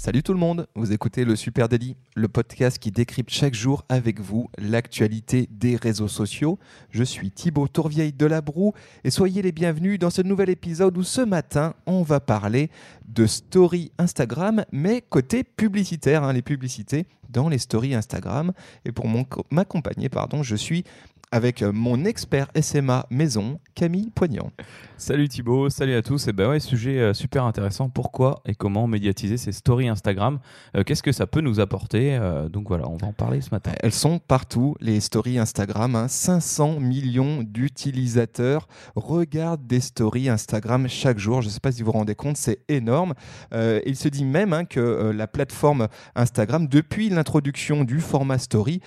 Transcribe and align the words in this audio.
Salut 0.00 0.22
tout 0.22 0.32
le 0.32 0.38
monde, 0.38 0.68
vous 0.76 0.92
écoutez 0.92 1.24
le 1.24 1.34
Super 1.34 1.68
Daily, 1.68 1.96
le 2.14 2.28
podcast 2.28 2.78
qui 2.78 2.92
décrypte 2.92 3.30
chaque 3.30 3.54
jour 3.54 3.84
avec 3.88 4.20
vous 4.20 4.48
l'actualité 4.56 5.48
des 5.50 5.74
réseaux 5.74 6.06
sociaux. 6.06 6.60
Je 6.90 7.02
suis 7.02 7.32
Thibaut 7.32 7.66
Tourvieille 7.66 8.12
de 8.12 8.24
la 8.24 8.40
Broue 8.40 8.74
et 9.02 9.10
soyez 9.10 9.42
les 9.42 9.50
bienvenus 9.50 9.98
dans 9.98 10.10
ce 10.10 10.22
nouvel 10.22 10.50
épisode 10.50 10.96
où 10.96 11.02
ce 11.02 11.20
matin 11.20 11.74
on 11.86 12.02
va 12.04 12.20
parler 12.20 12.70
de 13.08 13.26
story 13.26 13.90
Instagram, 13.98 14.64
mais 14.70 15.02
côté 15.02 15.42
publicitaire, 15.42 16.22
hein, 16.22 16.32
les 16.32 16.42
publicités 16.42 17.08
dans 17.28 17.48
les 17.48 17.58
stories 17.58 17.96
Instagram. 17.96 18.52
Et 18.84 18.92
pour 18.92 19.06
m'accompagner, 19.50 20.08
pardon, 20.08 20.44
je 20.44 20.54
suis 20.54 20.84
avec 21.30 21.62
euh, 21.62 21.72
mon 21.72 22.04
expert 22.04 22.48
SMA 22.60 23.06
maison, 23.10 23.60
Camille 23.74 24.10
Poignant. 24.10 24.50
Salut 24.96 25.28
Thibaut, 25.28 25.68
salut 25.68 25.94
à 25.94 26.02
tous. 26.02 26.26
Et 26.28 26.32
ben 26.32 26.48
ouais, 26.48 26.60
sujet 26.60 26.98
euh, 26.98 27.14
super 27.14 27.44
intéressant. 27.44 27.88
Pourquoi 27.88 28.40
et 28.46 28.54
comment 28.54 28.86
médiatiser 28.86 29.36
ces 29.36 29.52
stories 29.52 29.88
Instagram? 29.88 30.40
Euh, 30.76 30.82
Qu'est-ce 30.84 31.02
que 31.02 31.12
ça 31.12 31.26
peut 31.26 31.40
nous 31.40 31.60
apporter? 31.60 32.18
Donc 32.50 32.68
voilà, 32.68 32.88
on 32.88 32.96
va 32.96 33.08
en 33.08 33.12
parler 33.12 33.40
ce 33.40 33.50
matin. 33.50 33.72
Elles 33.80 33.92
sont 33.92 34.18
partout, 34.18 34.74
les 34.80 35.00
stories 35.00 35.38
Instagram. 35.38 36.06
500 36.08 36.76
hein. 36.76 36.80
millions 36.80 37.42
d'utilisateurs 37.42 38.66
regardent 38.96 39.66
des 39.66 39.80
stories 39.80 40.28
Instagram 40.28 40.88
chaque 40.88 41.18
jour. 41.18 41.42
Je 41.42 41.48
ne 41.48 41.52
sais 41.52 41.60
pas 41.60 41.72
si 41.72 41.82
vous 41.82 41.86
vous 41.86 41.98
rendez 41.98 42.14
compte, 42.14 42.36
c'est 42.36 42.60
énorme. 42.68 43.14
il 43.52 43.96
se 43.96 44.08
dit 44.08 44.24
même 44.24 44.52
hein, 44.52 44.64
que 44.64 45.12
la 45.14 45.26
plateforme 45.26 45.88
Instagram, 46.14 46.66
depuis 46.66 47.08
l'introduction 47.08 47.84
du 47.84 48.00
format 48.00 48.38
story, 48.38 48.80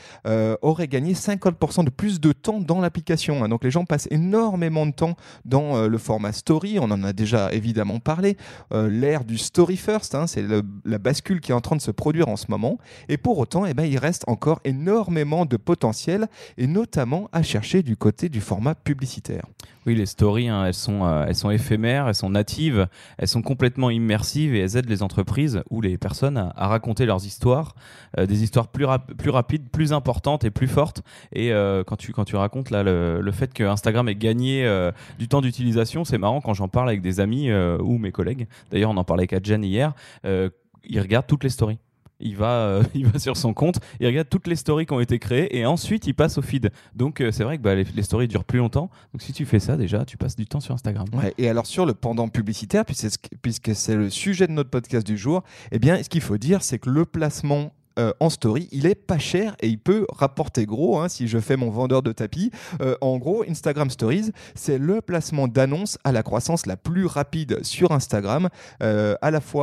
aurait 0.62 0.88
gagné 0.88 1.14
50% 1.14 1.86
de 1.86 1.90
plus 1.90 2.20
de 2.20 2.31
temps 2.34 2.60
dans 2.60 2.80
l'application. 2.80 3.44
Hein. 3.44 3.50
Donc 3.50 3.64
les 3.64 3.72
gens 3.72 3.86
passent 3.86 4.08
énormément 4.12 4.86
de 4.86 4.92
temps 4.92 5.16
dans 5.46 5.76
euh, 5.76 5.88
le 5.88 5.98
format 5.98 6.32
story. 6.32 6.80
On 6.80 6.92
en 6.92 7.04
a 7.04 7.14
déjà 7.14 7.52
évidemment 7.54 8.00
parlé. 8.00 8.38
Euh, 8.74 8.90
l'ère 8.90 9.24
du 9.24 9.38
story 9.38 9.78
first, 9.78 10.16
hein, 10.16 10.28
c'est 10.28 10.46
la 10.86 10.98
bascule 10.98 11.42
qui 11.42 11.52
est 11.52 11.56
en 11.56 11.62
train 11.62 11.76
de 11.76 11.82
se 11.82 11.92
produire 11.92 12.28
en 12.28 12.36
ce 12.36 12.46
moment. 12.50 12.78
Et 13.10 13.18
pour 13.18 13.38
autant, 13.38 13.66
eh 13.66 13.74
ben, 13.74 13.86
il 13.86 13.98
reste 13.98 14.24
encore 14.28 14.60
énormément 14.64 15.46
de 15.46 15.58
potentiel, 15.58 16.28
et 16.58 16.68
notamment 16.68 17.30
à 17.32 17.44
chercher 17.44 17.84
du 17.84 17.98
côté 17.98 18.30
du 18.30 18.42
format 18.42 18.76
publicitaire. 18.76 19.46
Oui, 19.86 19.96
les 19.96 20.06
stories, 20.06 20.48
hein, 20.48 20.66
elles, 20.66 20.74
sont, 20.74 21.06
euh, 21.06 21.26
elles 21.28 21.36
sont 21.36 21.50
éphémères, 21.50 22.08
elles 22.08 22.16
sont 22.16 22.30
natives, 22.30 22.88
elles 23.18 23.28
sont 23.28 23.42
complètement 23.42 23.90
immersives 23.90 24.54
et 24.54 24.60
elles 24.60 24.78
aident 24.78 24.90
les 24.90 25.02
entreprises 25.02 25.64
ou 25.70 25.82
les 25.82 25.98
personnes 25.98 26.38
à, 26.38 26.68
raconter 26.68 27.06
leurs 27.06 27.26
histoires, 27.26 27.76
des 28.18 28.44
histoires 28.44 28.68
plus, 28.68 28.86
rapides, 28.86 29.70
plus 29.70 29.92
importantes 29.92 30.44
et 30.44 30.52
plus 30.52 30.68
fortes. 30.68 31.02
Et 31.34 31.52
quand 31.88 31.96
tu 31.96 32.12
quand 32.14 32.26
tu 32.26 32.36
racontes 32.36 32.70
là 32.70 32.84
le, 32.84 33.32
fait 33.32 33.54
que 33.54 33.64
Instagram 33.64 34.08
ait 34.10 34.16
gagné 34.16 34.66
euh, 34.66 34.92
du 35.18 35.28
temps 35.28 35.42
d'utilisation, 35.42 36.04
c'est 36.04 36.18
marrant 36.18 36.42
quand 36.42 36.54
j'en 36.54 36.68
parle 36.68 36.90
avec 36.90 37.02
des 37.02 37.20
amis 37.20 37.50
euh, 37.50 37.78
ou 37.80 37.98
mes 37.98 38.12
collègues. 38.12 38.48
D'ailleurs, 38.70 38.92
on 38.92 38.98
en 38.98 39.04
parlait 39.04 39.22
avec 39.22 39.34
Adjen 39.34 39.64
hier. 39.64 39.94
Euh, 40.26 40.50
il 40.84 41.00
regarde 41.00 41.26
toutes 41.28 41.44
les 41.44 41.50
stories 41.50 41.80
il 42.22 42.36
va, 42.36 42.82
il 42.94 43.06
va 43.06 43.20
sur 43.20 43.38
son 43.38 43.54
compte, 43.54 43.80
il 44.00 44.08
regarde 44.08 44.30
toutes 44.30 44.48
les 44.48 44.56
stories 44.56 44.86
qui 44.86 44.94
ont 44.94 45.00
été 45.00 45.20
créées 45.20 45.58
et 45.58 45.66
ensuite 45.66 46.08
il 46.08 46.14
passe 46.14 46.38
au 46.38 46.42
feed. 46.42 46.72
Donc 46.96 47.24
c'est 47.32 47.44
vrai 47.44 47.58
que 47.58 47.64
bah, 47.64 47.76
les, 47.76 48.04
stories 48.04 48.28
durent 48.28 48.44
plus 48.44 48.60
longtemps. 48.60 48.90
Donc 49.14 49.22
si 49.22 49.34
tu 49.34 49.46
fais 49.46 49.60
ça 49.60 49.78
déjà, 49.78 50.06
tu 50.06 50.18
passes 50.18 50.36
du 50.36 50.46
temps 50.46 50.60
sur 50.60 50.74
Instagram. 50.74 51.06
et 51.38 51.50
alors 51.50 51.66
sur 51.66 51.86
le 51.86 51.94
pendant 51.94 52.28
publicitaire, 52.28 52.86
puisque 52.86 53.76
c'est 53.76 53.96
le 53.96 54.10
sujet 54.10 54.48
de 54.48 54.54
notre 54.54 54.70
podcast 54.70 55.06
du 55.06 55.18
jour, 55.18 55.44
eh 55.72 55.80
bien 55.80 56.02
ce 56.02 56.10
qu'il 56.10 56.22
faut 56.22 56.38
dire, 56.38 56.64
c'est 56.64 56.80
que 56.80 56.90
le 56.90 57.06
placement 57.06 57.74
euh, 58.00 58.14
en 58.20 58.30
story, 58.30 58.68
il 58.72 58.86
est 58.86 58.96
pas 58.96 59.18
cher 59.18 59.56
et 59.60 59.68
il 59.68 59.80
peut 59.80 60.06
rapporter 60.14 60.66
gros. 60.66 61.00
Hein, 61.00 61.10
si 61.10 61.28
je 61.28 61.40
fais 61.40 61.58
mon 61.58 61.70
vendeur 61.70 62.02
de 62.02 62.12
tapis, 62.12 62.52
euh, 62.82 62.96
en 63.02 63.18
gros, 63.18 63.44
Instagram 63.48 63.90
Stories, 63.90 64.32
c'est 64.56 64.78
le 64.78 65.02
placement 65.02 65.48
d'annonces 65.48 65.98
à 66.04 66.12
la 66.12 66.24
croissance 66.24 66.66
la 66.66 66.78
plus 66.78 67.06
rapide 67.06 67.64
sur 67.64 67.92
Instagram, 67.92 68.50
euh, 68.82 69.16
à 69.22 69.32
la 69.32 69.42
fois 69.42 69.62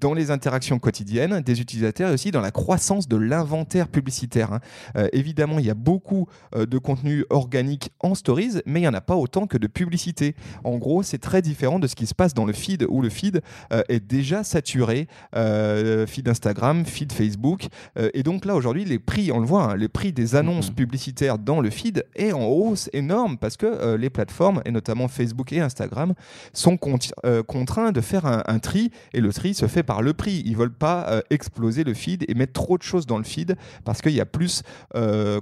dans 0.00 0.14
les 0.14 0.30
interactions 0.30 0.78
quotidiennes 0.78 1.40
des 1.40 1.60
utilisateurs 1.60 2.10
et 2.10 2.14
aussi 2.14 2.30
dans 2.30 2.40
la 2.40 2.50
croissance 2.50 3.08
de 3.08 3.16
l'inventaire 3.16 3.88
publicitaire. 3.88 4.52
Hein. 4.52 5.08
évidemment, 5.12 5.58
il 5.58 5.66
y 5.66 5.70
a 5.70 5.74
beaucoup 5.74 6.26
de 6.54 6.78
contenu 6.78 7.24
organique 7.30 7.90
en 8.00 8.14
Stories, 8.14 8.60
mais 8.66 8.80
il 8.80 8.82
n'y 8.82 8.88
en 8.88 8.94
a 8.94 9.00
pas 9.00 9.16
autant 9.16 9.46
que 9.46 9.58
de 9.58 9.66
publicité. 9.66 10.34
En 10.64 10.76
gros, 10.78 11.02
c'est 11.02 11.18
très 11.18 11.42
différent 11.42 11.78
de 11.78 11.86
ce 11.86 11.94
qui 11.94 12.06
se 12.06 12.14
passe 12.14 12.34
dans 12.34 12.44
le 12.44 12.52
feed 12.52 12.86
où 12.88 13.02
le 13.02 13.08
feed 13.08 13.42
est 13.88 14.00
déjà 14.00 14.44
saturé. 14.44 15.08
feed 15.32 16.28
Instagram, 16.28 16.84
feed 16.84 17.12
Facebook 17.12 17.23
Facebook. 17.24 17.68
Euh, 17.98 18.10
et 18.14 18.22
donc 18.22 18.44
là, 18.44 18.54
aujourd'hui, 18.54 18.84
les 18.84 18.98
prix, 18.98 19.32
on 19.32 19.40
le 19.40 19.46
voit, 19.46 19.72
hein, 19.72 19.76
les 19.76 19.88
prix 19.88 20.12
des 20.12 20.36
annonces 20.36 20.70
mhm. 20.70 20.76
publicitaires 20.76 21.38
dans 21.38 21.60
le 21.60 21.70
feed 21.70 22.04
est 22.14 22.32
en 22.32 22.44
hausse 22.44 22.90
énorme 22.92 23.38
parce 23.38 23.56
que 23.56 23.66
euh, 23.66 23.96
les 23.96 24.10
plateformes, 24.10 24.60
et 24.64 24.70
notamment 24.70 25.08
Facebook 25.08 25.52
et 25.52 25.60
Instagram, 25.60 26.14
sont 26.52 26.78
euh, 27.24 27.42
contraints 27.42 27.92
de 27.92 28.00
faire 28.00 28.26
un, 28.26 28.58
tri. 28.58 28.90
Et 29.12 29.20
le 29.20 29.32
tri 29.32 29.54
se 29.54 29.66
fait 29.66 29.82
par 29.82 30.02
le 30.02 30.12
prix. 30.12 30.42
Ils 30.46 30.56
veulent 30.56 30.72
pas 30.72 31.22
exploser 31.30 31.84
le 31.84 31.94
feed 31.94 32.24
et 32.28 32.34
mettre 32.34 32.52
trop 32.52 32.78
de 32.78 32.82
choses 32.82 33.06
dans 33.06 33.18
le 33.18 33.24
feed 33.24 33.56
parce 33.84 34.00
qu'il 34.00 34.12
y 34.12 34.20
a 34.20 34.26
plus 34.26 34.62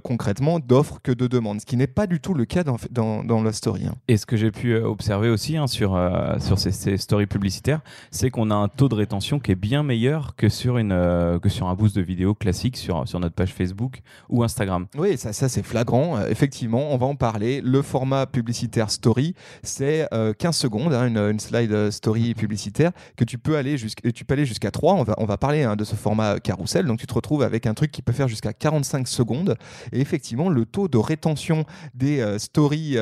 concrètement 0.03 0.59
d'offres 0.59 0.99
que 1.01 1.11
de 1.11 1.27
demandes, 1.27 1.61
ce 1.61 1.65
qui 1.65 1.77
n'est 1.77 1.87
pas 1.87 2.07
du 2.07 2.19
tout 2.19 2.33
le 2.33 2.45
cas 2.45 2.63
dans, 2.63 2.77
dans, 2.91 3.23
dans 3.23 3.41
la 3.41 3.53
story. 3.53 3.85
Hein. 3.87 3.95
Et 4.07 4.17
ce 4.17 4.25
que 4.25 4.35
j'ai 4.35 4.51
pu 4.51 4.75
observer 4.75 5.29
aussi 5.29 5.57
hein, 5.57 5.67
sur, 5.67 5.99
sur 6.39 6.59
ces, 6.59 6.71
ces, 6.71 6.97
stories 6.97 7.27
publicitaires, 7.27 7.81
c'est 8.11 8.29
qu'on 8.29 8.51
a 8.51 8.55
un 8.55 8.67
taux 8.67 8.89
de 8.89 8.95
rétention 8.95 9.39
qui 9.39 9.51
est 9.51 9.55
bien 9.55 9.83
meilleur 9.83 10.35
que 10.35 10.49
sur, 10.49 10.77
une, 10.77 11.39
que 11.41 11.49
sur 11.49 11.67
un 11.67 11.72
un 11.73 11.75
boost 11.75 11.95
de 11.95 12.01
vidéos 12.01 12.35
classique 12.35 12.77
sur, 12.77 13.07
sur 13.07 13.19
notre 13.19 13.33
page 13.33 13.51
Facebook 13.51 14.01
ou 14.29 14.43
Instagram. 14.43 14.85
Oui, 14.95 15.17
ça, 15.17 15.33
c'est 15.33 15.63
flagrant. 15.63 16.17
Euh, 16.17 16.27
effectivement, 16.29 16.93
on 16.93 16.97
va 16.97 17.07
en 17.07 17.15
parler. 17.15 17.61
Le 17.61 17.81
format 17.81 18.27
publicitaire 18.27 18.91
story, 18.91 19.33
c'est 19.63 20.07
15 20.11 20.11
euh, 20.13 20.51
secondes, 20.51 20.93
hein, 20.93 21.07
une, 21.07 21.39
slide 21.39 21.71
euh, 21.71 21.91
story 21.91 22.35
publicitaire 22.35 22.91
que 23.17 23.23
tu 23.23 23.37
peux 23.37 23.57
aller 23.57 23.77
jusqu'à 23.77 24.11
tu 24.11 24.23
peux 24.23 24.33
aller 24.33 24.45
jusqu'à 24.45 24.69
3. 24.69 24.93
On 24.93 25.03
va, 25.03 25.15
on 25.17 25.25
va 25.25 25.37
parler 25.37 25.63
hein, 25.63 25.75
de 25.75 25.83
ce 25.83 25.95
format 25.95 26.39
carousel. 26.39 26.85
Donc 26.85 26.99
tu 26.99 27.07
te 27.07 27.13
retrouves 27.13 27.41
avec 27.41 27.65
un 27.65 27.73
truc 27.73 27.91
qui 27.91 28.03
peut 28.03 28.13
faire 28.13 28.27
jusqu'à 28.27 28.53
45 28.53 29.07
secondes. 29.07 29.55
Et 29.91 29.99
effectivement, 29.99 30.49
le 30.49 30.65
taux 30.65 30.87
de 30.87 30.97
rétention 30.97 31.65
des 31.95 32.23
stories 32.37 32.97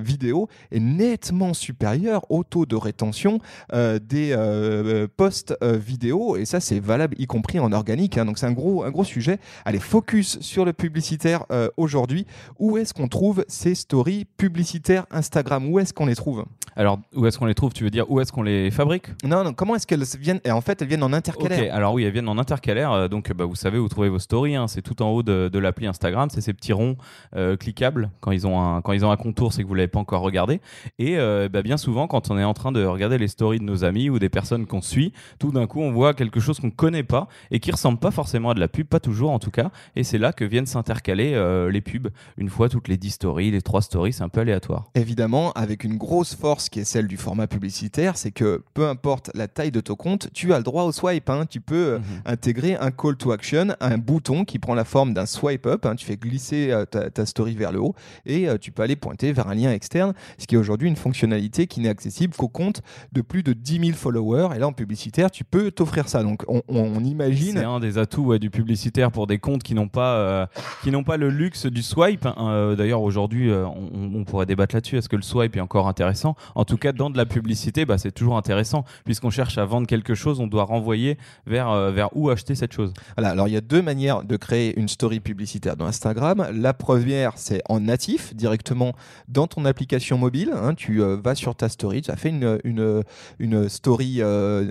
vidéo 0.00 0.48
est 0.70 0.80
nettement 0.80 1.54
supérieur 1.54 2.24
au 2.30 2.44
taux 2.44 2.66
de 2.66 2.76
rétention 2.76 3.40
des 3.72 5.06
posts 5.16 5.54
vidéo. 5.62 6.36
Et 6.36 6.44
ça, 6.44 6.60
c'est 6.60 6.80
valable 6.80 7.16
y 7.18 7.26
compris 7.26 7.58
en 7.58 7.72
organique. 7.72 8.11
Hein, 8.16 8.24
donc 8.24 8.38
c'est 8.38 8.46
un 8.46 8.52
gros, 8.52 8.84
un 8.84 8.90
gros 8.90 9.04
sujet. 9.04 9.38
Allez, 9.64 9.78
focus 9.78 10.40
sur 10.40 10.64
le 10.64 10.72
publicitaire 10.72 11.44
euh, 11.50 11.68
aujourd'hui. 11.76 12.26
Où 12.58 12.76
est-ce 12.76 12.94
qu'on 12.94 13.08
trouve 13.08 13.44
ces 13.48 13.74
stories 13.74 14.26
publicitaires 14.36 15.06
Instagram? 15.10 15.70
Où 15.70 15.78
est-ce 15.78 15.92
qu'on 15.92 16.06
les 16.06 16.14
trouve? 16.14 16.44
Alors, 16.74 16.98
où 17.14 17.26
est-ce 17.26 17.38
qu'on 17.38 17.46
les 17.46 17.54
trouve? 17.54 17.72
Tu 17.72 17.84
veux 17.84 17.90
dire 17.90 18.10
où 18.10 18.20
est-ce 18.20 18.32
qu'on 18.32 18.42
les 18.42 18.70
fabrique? 18.70 19.08
Non, 19.24 19.44
non. 19.44 19.52
Comment 19.52 19.74
est-ce 19.74 19.86
qu'elles 19.86 20.04
viennent? 20.18 20.40
En 20.48 20.60
fait, 20.60 20.80
elles 20.80 20.88
viennent 20.88 21.02
en 21.02 21.12
intercalaire. 21.12 21.74
Alors 21.74 21.94
oui, 21.94 22.04
elles 22.04 22.12
viennent 22.12 22.28
en 22.28 22.38
intercalaire. 22.38 22.92
Euh, 22.92 23.08
donc, 23.08 23.32
bah, 23.32 23.44
vous 23.44 23.54
savez 23.54 23.78
où 23.78 23.88
trouver 23.88 24.08
vos 24.08 24.18
stories. 24.18 24.56
Hein. 24.56 24.68
c'est 24.68 24.82
tout 24.82 25.02
en 25.02 25.10
haut 25.10 25.22
de, 25.22 25.58
l'appli 25.58 25.86
Instagram. 25.86 26.28
C'est 26.30 26.40
ces 26.40 26.52
petits 26.54 26.72
ronds 26.72 26.96
euh, 27.36 27.56
cliquables. 27.56 28.10
Quand 28.20 28.32
ils, 28.32 28.46
ont 28.46 28.60
un, 28.60 28.80
quand 28.80 28.92
ils 28.92 29.04
ont 29.04 29.10
un 29.10 29.16
contour, 29.16 29.52
c'est 29.52 29.62
que 29.62 29.68
vous 29.68 29.74
ne 29.74 29.78
l'avez 29.78 29.88
pas 29.88 30.00
encore 30.00 30.22
regardé. 30.22 30.60
Et 30.98 31.16
bah, 31.16 31.62
bien 31.62 31.76
souvent, 31.76 32.06
quand 32.06 32.30
on 32.30 32.38
est 32.38 32.44
en 32.44 32.54
train 32.54 32.72
de 32.72 32.84
regarder 32.84 33.18
les 33.18 33.28
stories 33.28 33.58
de 33.58 33.64
nos 33.64 33.84
amis 33.84 34.10
ou 34.10 34.18
des 34.18 34.28
personnes 34.28 34.66
qu'on 34.66 34.82
suit, 34.82 35.12
tout 35.38 35.50
d'un 35.50 35.66
coup, 35.66 35.80
on 35.80 35.92
voit 35.92 36.14
quelque 36.14 36.40
chose 36.40 36.58
qu'on 36.58 36.68
ne 36.68 36.72
connaît 36.72 37.02
pas 37.02 37.28
et 37.50 37.60
qui 37.60 37.70
ressemble 37.70 37.98
pas 38.02 38.10
forcément 38.10 38.50
à 38.50 38.54
de 38.54 38.60
la 38.60 38.68
pub, 38.68 38.86
pas 38.86 39.00
toujours 39.00 39.30
en 39.30 39.38
tout 39.38 39.50
cas. 39.50 39.70
Et 39.96 40.04
c'est 40.04 40.18
là 40.18 40.32
que 40.32 40.44
viennent 40.44 40.66
s'intercaler 40.66 41.32
euh, 41.34 41.70
les 41.70 41.80
pubs. 41.80 42.08
Une 42.36 42.50
fois 42.50 42.68
toutes 42.68 42.88
les 42.88 42.96
10 42.96 43.10
stories, 43.12 43.50
les 43.50 43.62
3 43.62 43.80
stories, 43.82 44.12
c'est 44.12 44.22
un 44.22 44.28
peu 44.28 44.40
aléatoire. 44.40 44.90
Évidemment, 44.94 45.52
avec 45.52 45.84
une 45.84 45.96
grosse 45.96 46.34
force 46.34 46.68
qui 46.68 46.80
est 46.80 46.84
celle 46.84 47.06
du 47.06 47.16
format 47.16 47.46
publicitaire, 47.46 48.16
c'est 48.16 48.30
que 48.32 48.62
peu 48.74 48.88
importe 48.88 49.30
la 49.34 49.48
taille 49.48 49.70
de 49.70 49.80
ton 49.80 49.94
compte, 49.94 50.28
tu 50.34 50.52
as 50.52 50.58
le 50.58 50.64
droit 50.64 50.82
au 50.84 50.92
swipe. 50.92 51.30
hein. 51.30 51.46
Tu 51.48 51.60
peux 51.60 51.74
euh, 51.94 51.98
Mhm. 51.98 52.04
intégrer 52.26 52.74
un 52.76 52.90
call 52.90 53.16
to 53.16 53.32
action, 53.32 53.68
un 53.80 53.98
bouton 53.98 54.44
qui 54.44 54.58
prend 54.58 54.74
la 54.74 54.84
forme 54.84 55.14
d'un 55.14 55.26
swipe 55.26 55.66
up. 55.66 55.86
hein. 55.86 55.94
Tu 55.94 56.04
fais 56.04 56.16
glisser 56.16 56.70
euh, 56.70 56.84
ta, 56.84 57.08
ta 57.10 57.24
story 57.24 57.54
vers 57.54 57.70
le 57.72 57.80
haut 57.80 57.94
et 58.26 58.48
tu 58.60 58.72
peux 58.72 58.82
aller 58.82 58.96
pointer 58.96 59.32
vers 59.32 59.48
un 59.48 59.54
lien 59.54 59.70
externe, 59.72 60.12
ce 60.38 60.46
qui 60.46 60.54
est 60.56 60.58
aujourd'hui 60.58 60.88
une 60.88 60.96
fonctionnalité 60.96 61.66
qui 61.66 61.80
n'est 61.80 61.88
accessible 61.88 62.34
qu'au 62.34 62.48
compte 62.48 62.82
de 63.12 63.20
plus 63.22 63.42
de 63.42 63.52
10 63.52 63.78
000 63.86 63.92
followers. 63.96 64.48
Et 64.54 64.58
là, 64.58 64.66
en 64.66 64.72
publicitaire, 64.72 65.30
tu 65.30 65.44
peux 65.44 65.70
t'offrir 65.70 66.08
ça. 66.08 66.22
Donc, 66.22 66.42
on, 66.48 66.62
on 66.68 66.94
C'est 66.96 67.00
imagine. 67.10 67.58
un 67.58 67.80
des 67.80 67.91
atouts 67.98 68.26
ouais, 68.26 68.38
du 68.38 68.50
publicitaire 68.50 69.10
pour 69.10 69.26
des 69.26 69.38
comptes 69.38 69.62
qui 69.62 69.74
n'ont 69.74 69.88
pas, 69.88 70.14
euh, 70.16 70.46
qui 70.82 70.90
n'ont 70.90 71.04
pas 71.04 71.16
le 71.16 71.28
luxe 71.28 71.66
du 71.66 71.82
swipe. 71.82 72.26
hein. 72.26 72.34
Euh, 72.38 72.76
D'ailleurs, 72.76 73.02
aujourd'hui, 73.02 73.50
euh, 73.50 73.66
on, 73.66 74.24
pourrait 74.24 74.46
débattre 74.46 74.74
là-dessus. 74.74 74.96
Est-ce 74.96 75.08
que 75.08 75.16
le 75.16 75.22
swipe 75.22 75.56
est 75.56 75.60
encore 75.60 75.88
intéressant? 75.88 76.36
En 76.54 76.64
tout 76.64 76.76
cas, 76.76 76.92
dans 76.92 77.10
de 77.10 77.16
la 77.16 77.26
publicité, 77.26 77.84
bah, 77.84 77.98
c'est 77.98 78.12
toujours 78.12 78.36
intéressant. 78.36 78.84
Puisqu'on 79.04 79.30
cherche 79.30 79.58
à 79.58 79.64
vendre 79.64 79.86
quelque 79.86 80.14
chose, 80.14 80.40
on 80.40 80.46
doit 80.46 80.64
renvoyer 80.64 81.18
vers, 81.46 81.90
vers 81.92 82.08
où 82.16 82.30
acheter 82.30 82.54
cette 82.54 82.72
chose. 82.72 82.92
Alors 83.16 83.48
il 83.48 83.54
y 83.54 83.56
a 83.56 83.60
deux 83.60 83.82
manières 83.82 84.22
de 84.22 84.36
créer 84.36 84.78
une 84.78 84.88
story 84.88 85.20
publicitaire 85.20 85.76
dans 85.76 85.86
Instagram. 85.86 86.46
La 86.54 86.72
première, 86.72 87.32
c'est 87.36 87.62
en 87.68 87.80
natif, 87.80 88.34
directement 88.34 88.94
dans 89.28 89.46
ton 89.46 89.64
application 89.64 90.18
mobile. 90.18 90.52
hein. 90.54 90.74
tu 90.74 91.00
vas 91.00 91.34
sur 91.34 91.54
ta 91.54 91.68
story, 91.68 92.02
as 92.08 92.16
fait 92.16 92.30
une, 92.30 92.58
une, 92.64 93.02
une 93.38 93.68
story 93.68 94.22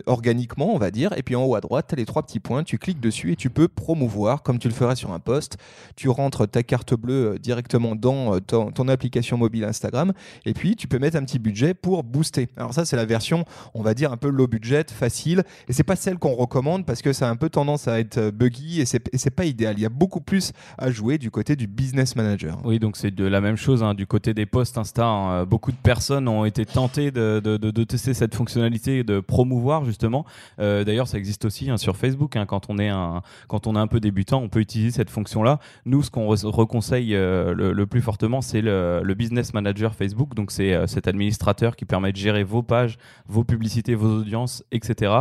organiquement, 0.06 0.74
on 0.74 0.78
va 0.78 0.92
dire, 0.92 1.14
et 1.18 1.24
puis 1.24 1.36
en 1.36 1.44
haut 1.44 1.56
à 1.56 1.62
droite, 1.62 1.88
tu 1.90 1.96
as 1.96 1.98
les 1.98 2.06
trois 2.06 2.24
petits 2.24 2.40
points, 2.40 2.64
tu 2.64 2.78
cliques 2.78 3.00
dessus 3.00 3.11
et 3.12 3.36
tu 3.36 3.50
peux 3.50 3.68
promouvoir 3.68 4.44
comme 4.44 4.60
tu 4.60 4.68
le 4.68 4.74
ferais 4.74 4.96
sur 4.96 5.12
un 5.12 5.20
post. 5.20 5.58
Tu 5.96 6.10
rentres 6.10 6.48
ta 6.48 6.64
carte 6.64 6.94
bleue 6.94 7.34
euh, 7.34 7.38
directement 7.38 7.96
dans 7.96 8.36
euh, 8.36 8.40
ton, 8.40 8.88
application 8.88 9.38
mobile 9.38 9.64
Instagram, 9.64 10.12
et 10.46 10.54
puis 10.54 10.76
tu 10.76 10.88
peux 10.88 11.00
mettre 11.00 11.16
un 11.18 11.24
petit 11.24 11.40
budget 11.40 11.74
pour 11.74 12.04
booster. 12.04 12.50
Alors 12.58 12.74
ça, 12.74 12.84
c'est 12.84 12.96
la 12.96 13.06
version, 13.06 13.46
on 13.74 13.82
va 13.82 13.94
dire, 13.94 14.12
un 14.12 14.18
peu 14.18 14.30
low 14.30 14.48
budget, 14.48 14.86
facile, 14.92 15.44
et 15.68 15.74
c'est 15.74 15.84
pas 15.84 15.96
celle 15.96 16.18
qu'on 16.18 16.34
recommande 16.34 16.86
parce 16.86 17.02
que 17.02 17.14
ça 17.14 17.28
a 17.28 17.32
un 17.32 17.36
peu 17.36 17.50
tendance 17.50 17.88
à 17.88 18.00
être 18.00 18.18
euh, 18.18 18.32
buggy 18.32 18.82
et 18.82 18.86
c'est 18.86 19.30
pas 19.30 19.46
idéal. 19.46 19.76
Il 19.78 19.82
y 19.82 19.86
a 19.86 19.90
beaucoup 19.90 20.22
plus 20.22 20.52
à 20.78 20.90
jouer 20.92 21.18
du 21.18 21.32
côté 21.32 21.56
du 21.56 21.68
business 21.68 22.16
manager. 22.16 22.60
Oui, 22.66 22.80
donc 22.80 22.98
c'est 22.98 23.12
de 23.12 23.26
la 23.26 23.40
même 23.42 23.56
chose 23.56 23.84
hein, 23.84 23.94
du 23.94 24.08
côté 24.08 24.34
des 24.34 24.46
posts 24.46 24.78
Insta. 24.78 25.06
hein. 25.06 25.46
Beaucoup 25.46 25.72
de 25.72 25.78
personnes 25.78 26.28
ont 26.28 26.46
été 26.46 26.66
tentées 26.66 27.12
de, 27.12 27.40
de- 27.40 27.84
tester 27.84 28.14
cette 28.14 28.36
fonctionnalité, 28.36 29.04
de 29.04 29.20
promouvoir 29.20 29.86
justement. 29.86 30.26
D'ailleurs, 30.58 31.08
ça 31.08 31.18
existe 31.18 31.46
aussi 31.46 31.70
hein, 31.70 31.78
sur 31.78 31.98
Facebook. 31.98 32.38
quand 32.48 32.70
on 32.70 32.78
est 32.78 32.90
un 32.90 33.01
quand 33.48 33.68
on 33.68 33.76
est 33.76 33.80
un 33.80 33.88
peu 33.88 34.00
débutant, 34.00 34.42
on 34.42 34.50
peut 34.50 34.60
utiliser 34.60 34.92
cette 34.92 35.10
fonction-là. 35.10 35.60
Nous, 35.86 36.04
ce 36.04 36.12
qu'on 36.12 36.32
re- 36.34 36.46
reconseille 36.48 37.16
euh, 37.16 37.54
le, 37.54 37.86
plus 37.88 38.02
fortement, 38.02 38.42
c'est 38.42 38.62
le, 38.62 39.02
business 39.18 39.54
manager 39.54 39.94
Facebook. 39.94 40.36
Donc 40.36 40.52
c'est 40.52 40.74
euh, 40.74 40.88
cet 40.88 41.08
administrateur 41.08 41.76
qui 41.76 41.86
permet 41.86 42.12
de 42.12 42.18
gérer 42.18 42.44
vos 42.44 42.64
pages, 42.64 42.98
vos 43.28 43.44
publicités, 43.44 43.96
vos 43.96 44.20
audiences, 44.20 44.64
etc. 44.72 45.14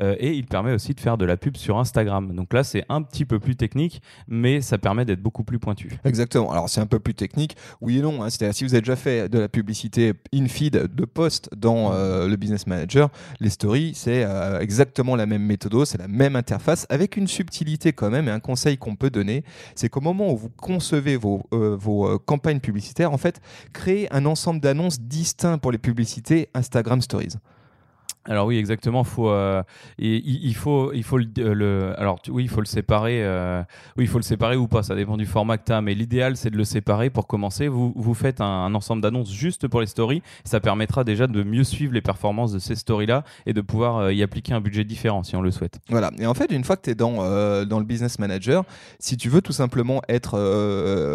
Euh, 0.00 0.14
et 0.18 0.32
il 0.34 0.46
permet 0.46 0.72
aussi 0.72 0.94
de 0.94 1.00
faire 1.00 1.18
de 1.18 1.24
la 1.24 1.36
pub 1.36 1.56
sur 1.56 1.78
Instagram. 1.78 2.34
Donc 2.34 2.52
là, 2.52 2.62
c'est 2.64 2.84
un 2.88 3.02
petit 3.02 3.24
peu 3.24 3.38
plus 3.40 3.56
technique, 3.56 4.02
mais 4.28 4.60
ça 4.60 4.78
permet 4.78 5.04
d'être 5.04 5.22
beaucoup 5.22 5.44
plus 5.44 5.58
pointu. 5.58 5.98
Exactement. 6.04 6.52
Alors 6.52 6.68
c'est 6.68 6.80
un 6.80 6.86
peu 6.86 6.98
plus 7.00 7.14
technique, 7.14 7.56
oui 7.80 7.98
et 7.98 8.02
non. 8.02 8.22
hein. 8.22 8.30
C'est-à-dire 8.30 8.54
si 8.54 8.64
vous 8.64 8.74
avez 8.74 8.82
déjà 8.82 8.96
fait 8.96 9.28
de 9.28 9.38
la 9.38 9.48
publicité 9.48 10.12
in-feed 10.34 10.94
de 10.94 11.04
post 11.04 11.50
dans 11.56 11.92
le 11.92 12.36
Business 12.36 12.66
Manager, 12.66 13.08
les 13.40 13.50
stories 13.50 13.92
c'est 13.94 14.26
exactement 14.60 15.16
la 15.16 15.26
même 15.26 15.42
méthode, 15.42 15.84
c'est 15.84 15.98
la 15.98 16.08
même 16.08 16.36
interface 16.36 16.86
avec 16.90 17.16
une 17.16 17.21
subtilité 17.28 17.92
quand 17.92 18.10
même 18.10 18.28
et 18.28 18.30
un 18.30 18.40
conseil 18.40 18.78
qu'on 18.78 18.96
peut 18.96 19.10
donner, 19.10 19.44
c'est 19.74 19.88
qu'au 19.88 20.00
moment 20.00 20.32
où 20.32 20.36
vous 20.36 20.50
concevez 20.50 21.16
vos, 21.16 21.42
euh, 21.52 21.76
vos 21.76 22.06
euh, 22.06 22.18
campagnes 22.18 22.60
publicitaires, 22.60 23.12
en 23.12 23.18
fait, 23.18 23.40
créez 23.72 24.12
un 24.12 24.26
ensemble 24.26 24.60
d'annonces 24.60 25.00
distincts 25.00 25.58
pour 25.58 25.72
les 25.72 25.78
publicités 25.78 26.48
Instagram 26.54 27.00
Stories. 27.00 27.36
Alors 28.24 28.46
oui, 28.46 28.56
exactement. 28.56 29.02
Faut, 29.02 29.30
euh, 29.30 29.62
il, 29.98 30.54
faut, 30.54 30.92
il 30.92 31.02
faut 31.02 31.18
le, 31.18 31.26
euh, 31.38 31.94
alors 31.98 32.20
oui, 32.28 32.44
il 32.44 32.48
faut 32.48 32.60
le 32.60 32.66
séparer. 32.66 33.24
euh, 33.24 33.62
oui, 33.96 34.04
il 34.04 34.08
faut 34.08 34.18
le 34.18 34.22
séparer 34.22 34.56
ou 34.56 34.68
pas. 34.68 34.84
Ça 34.84 34.94
dépend 34.94 35.16
du 35.16 35.26
format 35.26 35.58
que 35.58 35.64
tu 35.64 35.72
as. 35.72 35.80
Mais 35.80 35.94
l'idéal, 35.94 36.36
c'est 36.36 36.50
de 36.50 36.56
le 36.56 36.64
séparer 36.64 37.10
pour 37.10 37.26
commencer. 37.26 37.66
Vous, 37.66 37.92
vous 37.96 38.14
faites 38.14 38.40
un, 38.40 38.72
ensemble 38.74 39.02
d'annonces 39.02 39.32
juste 39.32 39.66
pour 39.66 39.80
les 39.80 39.86
stories. 39.88 40.22
Ça 40.44 40.60
permettra 40.60 41.02
déjà 41.02 41.26
de 41.26 41.42
mieux 41.42 41.64
suivre 41.64 41.92
les 41.92 42.00
performances 42.00 42.52
de 42.52 42.60
ces 42.60 42.76
stories-là 42.76 43.24
et 43.46 43.52
de 43.52 43.60
pouvoir 43.60 44.12
y 44.12 44.22
appliquer 44.22 44.54
un 44.54 44.60
budget 44.60 44.84
différent 44.84 45.24
si 45.24 45.34
on 45.34 45.42
le 45.42 45.50
souhaite. 45.50 45.80
Voilà. 45.88 46.12
Et 46.18 46.26
en 46.26 46.34
fait, 46.34 46.52
une 46.52 46.62
fois 46.62 46.76
que 46.76 46.82
tu 46.82 46.90
es 46.90 46.94
dans, 46.94 47.16
dans 47.66 47.78
le 47.80 47.84
business 47.84 48.20
manager, 48.20 48.64
si 49.00 49.16
tu 49.16 49.30
veux 49.30 49.42
tout 49.42 49.52
simplement 49.52 50.00
être 50.08 50.38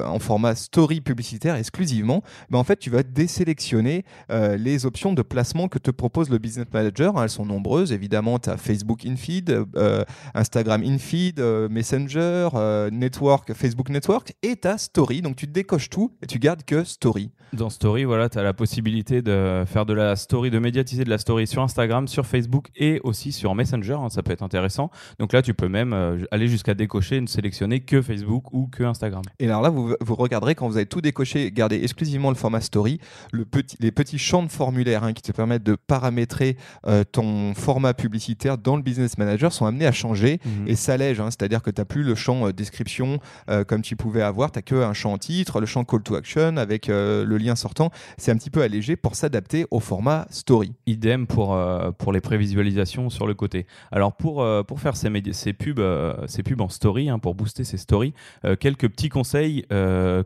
en 0.05 0.19
format 0.19 0.55
story 0.55 0.99
publicitaire 0.99 1.55
exclusivement, 1.55 2.21
ben 2.49 2.59
en 2.59 2.63
fait, 2.65 2.77
tu 2.77 2.89
vas 2.89 3.03
désélectionner 3.03 4.03
les 4.29 4.85
options 4.85 5.13
de 5.13 5.21
placement 5.21 5.69
que 5.69 5.79
te 5.79 5.91
propose 5.91 6.29
le 6.29 6.37
business 6.37 6.65
manager. 6.73 6.96
Hein. 7.05 7.23
Elles 7.23 7.29
sont 7.29 7.45
nombreuses. 7.45 7.91
Évidemment, 7.91 8.39
tu 8.39 8.49
as 8.49 8.57
Facebook 8.57 9.05
InFeed, 9.05 9.65
euh, 9.75 10.03
Instagram 10.33 10.83
InFeed, 10.83 11.39
euh, 11.39 11.69
Messenger, 11.69 12.49
euh, 12.53 12.89
Network, 12.91 13.53
Facebook 13.53 13.89
Network 13.89 14.33
et 14.43 14.55
ta 14.55 14.77
story. 14.77 15.21
Donc, 15.21 15.35
tu 15.35 15.47
décoches 15.47 15.89
tout 15.89 16.11
et 16.21 16.27
tu 16.27 16.39
gardes 16.39 16.63
que 16.63 16.83
story. 16.83 17.31
Dans 17.53 17.69
Story, 17.69 18.03
voilà, 18.03 18.27
tu 18.29 18.37
as 18.37 18.43
la 18.43 18.53
possibilité 18.53 19.21
de 19.21 19.63
faire 19.65 19.85
de 19.85 19.93
la 19.93 20.15
story, 20.17 20.51
de 20.51 20.59
médiatiser 20.59 21.05
de 21.05 21.09
la 21.09 21.17
story 21.17 21.47
sur 21.47 21.61
Instagram, 21.63 22.07
sur 22.07 22.25
Facebook 22.25 22.67
et 22.75 22.99
aussi 23.03 23.31
sur 23.31 23.55
Messenger. 23.55 23.93
hein, 23.99 24.09
ça 24.09 24.21
peut 24.21 24.31
être 24.33 24.43
intéressant. 24.43 24.91
Donc 25.17 25.31
là, 25.31 25.41
tu 25.41 25.53
peux 25.53 25.69
même 25.69 25.93
euh, 25.93 26.17
aller 26.31 26.47
jusqu'à 26.49 26.73
décocher, 26.73 27.21
ne 27.21 27.25
sélectionner 27.27 27.79
que 27.79 28.01
Facebook 28.01 28.51
ou 28.53 28.67
que 28.67 28.83
Instagram. 28.83 29.21
Et 29.39 29.45
alors 29.47 29.61
là, 29.61 29.69
vous, 29.69 29.95
vous 30.01 30.15
regarderez 30.15 30.55
quand 30.55 30.67
vous 30.67 30.75
avez 30.75 30.85
tout 30.85 30.99
décoché, 30.99 31.51
gardez 31.51 31.77
exclusivement 31.81 32.29
le 32.29 32.35
format 32.35 32.59
story, 32.59 32.99
le 33.31 33.45
petit, 33.45 33.77
les 33.79 33.91
petits 33.91 34.19
champs 34.19 34.43
de 34.43 34.51
formulaire 34.51 35.03
hein, 35.05 35.13
qui 35.13 35.21
te 35.21 35.31
permettent 35.31 35.63
de 35.63 35.75
paramétrer 35.75 36.57
euh, 36.85 37.03
ton 37.09 37.53
format 37.53 37.93
publicitaire 37.93 38.57
dans 38.57 38.75
le 38.75 38.81
Business 38.81 39.17
Manager 39.17 39.53
sont 39.53 39.65
amenés 39.65 39.85
à 39.87 39.91
changer 39.93 40.39
Mhm. 40.45 40.67
et 40.67 40.75
s'allègent. 40.75 41.21
hein. 41.21 41.29
C'est-à-dire 41.31 41.61
que 41.61 41.71
tu 41.71 41.79
n'as 41.79 41.85
plus 41.85 42.03
le 42.03 42.13
champ 42.15 42.47
euh, 42.47 42.51
description 42.51 43.19
comme 43.67 43.81
tu 43.81 43.95
pouvais 43.95 44.21
avoir, 44.21 44.51
tu 44.51 44.57
n'as 44.59 44.61
qu'un 44.63 44.93
champ 44.93 45.17
titre, 45.17 45.59
le 45.61 45.65
champ 45.65 45.83
call 45.85 46.01
to 46.03 46.15
action 46.15 46.57
avec 46.57 46.89
euh, 46.89 47.23
le 47.37 47.43
lien 47.45 47.55
sortant. 47.55 47.91
C'est 48.17 48.31
un 48.31 48.37
petit 48.37 48.49
peu 48.49 48.61
allégé 48.61 48.95
pour 48.95 49.15
s'adapter 49.15 49.65
au 49.71 49.79
format 49.79 50.27
story. 50.29 50.73
Idem 50.85 51.27
pour, 51.27 51.53
euh, 51.53 51.91
pour 51.91 52.11
les 52.11 52.21
prévisualisations 52.21 53.09
sur 53.09 53.27
le 53.27 53.33
côté. 53.33 53.65
Alors 53.91 54.13
pour, 54.13 54.41
euh, 54.41 54.63
pour 54.63 54.79
faire 54.79 54.95
ces, 54.95 55.11
ces, 55.31 55.53
pubs, 55.53 55.79
euh, 55.79 56.15
ces 56.27 56.43
pubs 56.43 56.61
en 56.61 56.69
story, 56.69 57.09
hein, 57.09 57.19
pour 57.19 57.35
booster 57.35 57.63
ces 57.63 57.77
stories, 57.77 58.13
quelques 58.59 58.89
petits 58.89 59.09
conseils 59.09 59.65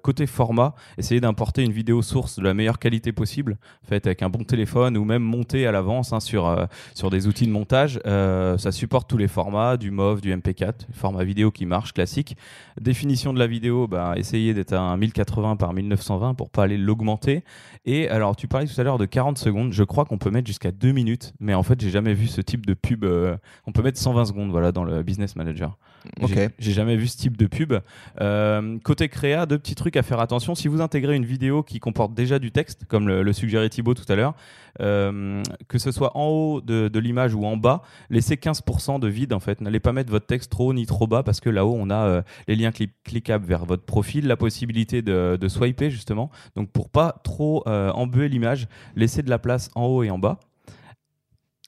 côté 0.01 0.27
format. 0.27 0.75
Essayez 0.97 1.21
d'importer 1.21 1.63
une 1.63 1.71
vidéo 1.71 2.01
source 2.01 2.37
de 2.39 2.43
la 2.43 2.53
meilleure 2.53 2.79
qualité 2.79 3.11
possible, 3.11 3.57
faite 3.83 4.05
avec 4.05 4.21
un 4.21 4.29
bon 4.29 4.43
téléphone 4.43 4.97
ou 4.97 5.03
même 5.03 5.23
montée 5.23 5.67
à 5.67 5.71
l'avance 5.71 6.13
hein, 6.13 6.19
sur, 6.19 6.67
sur 6.93 7.09
des 7.09 7.27
outils 7.27 7.45
de 7.45 7.51
montage. 7.51 7.99
Ça 8.05 8.71
supporte 8.71 9.09
tous 9.09 9.17
les 9.17 9.27
formats, 9.27 9.77
du 9.77 9.91
MOV, 9.91 10.21
du 10.21 10.33
MP4, 10.35 10.87
format 10.93 11.23
vidéo 11.23 11.51
qui 11.51 11.65
marche, 11.65 11.93
classique. 11.93 12.37
Définition 12.79 13.33
de 13.33 13.39
la 13.39 13.47
vidéo, 13.47 13.87
bah, 13.87 14.13
essayez 14.15 14.53
d'être 14.53 14.73
à 14.73 14.79
un 14.79 14.97
1080 14.97 15.55
par 15.55 15.73
1920 15.73 16.35
pour 16.35 16.49
pas 16.49 16.63
aller 16.63 16.77
l'augmenter. 17.01 17.43
Et 17.85 18.07
alors, 18.09 18.35
tu 18.35 18.47
parlais 18.47 18.67
tout 18.67 18.79
à 18.79 18.83
l'heure 18.83 18.97
de 18.97 19.05
40 19.05 19.37
secondes. 19.37 19.73
Je 19.73 19.83
crois 19.83 20.05
qu'on 20.05 20.17
peut 20.17 20.29
mettre 20.29 20.47
jusqu'à 20.47 20.71
2 20.71 20.91
minutes, 20.91 21.33
mais 21.39 21.53
en 21.53 21.63
fait, 21.63 21.81
j'ai 21.81 21.89
jamais 21.89 22.13
vu 22.13 22.27
ce 22.27 22.41
type 22.41 22.65
de 22.65 22.73
pub. 22.73 23.03
euh, 23.03 23.35
on 23.65 23.71
peut 23.71 23.81
mettre 23.81 23.99
120 23.99 24.25
secondes, 24.25 24.51
voilà, 24.51 24.71
dans 24.71 24.83
le 24.83 25.01
Business 25.03 25.35
Manager. 25.35 25.77
J'ai- 26.59 26.71
jamais 26.71 26.95
vu 26.95 27.07
ce 27.07 27.17
type 27.17 27.37
de 27.37 27.45
pub. 27.47 27.73
Euh, 28.19 28.77
côté 28.83 29.09
créa, 29.09 29.45
deux 29.45 29.57
petits 29.59 29.75
trucs 29.75 29.97
à 29.97 30.03
faire 30.03 30.19
attention. 30.19 30.55
Si 30.55 30.67
vous 30.67 30.81
intégrez 30.81 31.15
une 31.15 31.25
vidéo 31.25 31.63
qui 31.63 31.79
comporte 31.79 32.13
déjà 32.13 32.39
du 32.39 32.51
texte, 32.51 32.85
comme 32.87 33.07
le, 33.07 33.23
le 33.23 33.33
suggérait 33.33 33.69
Thibaut 33.69 33.93
tout 33.93 34.05
à 34.11 34.15
l'heure, 34.15 34.33
euh, 34.79 35.43
que 35.67 35.77
ce 35.77 35.91
soit 35.91 36.15
en 36.17 36.27
haut 36.27 36.61
de, 36.61 36.87
de 36.87 36.99
l'image 36.99 37.33
ou 37.35 37.45
en 37.45 37.57
bas, 37.57 37.81
laissez 38.09 38.35
15% 38.35 38.99
de 38.99 39.07
vide 39.07 39.33
en 39.33 39.39
fait. 39.39 39.59
N'allez 39.61 39.79
pas 39.81 39.91
mettre 39.93 40.09
votre 40.11 40.25
texte 40.25 40.51
trop 40.51 40.69
haut 40.69 40.73
ni 40.73 40.85
trop 40.85 41.07
bas 41.07 41.23
parce 41.23 41.39
que 41.41 41.49
là-haut 41.49 41.75
on 41.77 41.89
a 41.89 42.05
euh, 42.07 42.21
les 42.47 42.55
liens 42.55 42.69
cli- 42.71 42.89
cliquables 43.03 43.45
vers 43.45 43.65
votre 43.65 43.83
profil, 43.83 44.27
la 44.27 44.37
possibilité 44.37 45.01
de, 45.01 45.37
de 45.39 45.47
swiper 45.47 45.89
justement. 45.91 46.29
Donc 46.55 46.69
pour 46.71 46.89
pas 46.89 47.15
trop 47.23 47.63
embuer 47.67 48.29
l'image, 48.29 48.67
laissez 48.95 49.21
de 49.23 49.29
la 49.29 49.39
place 49.39 49.69
en 49.75 49.85
haut 49.85 50.03
et 50.03 50.09
en 50.09 50.17
bas. 50.19 50.39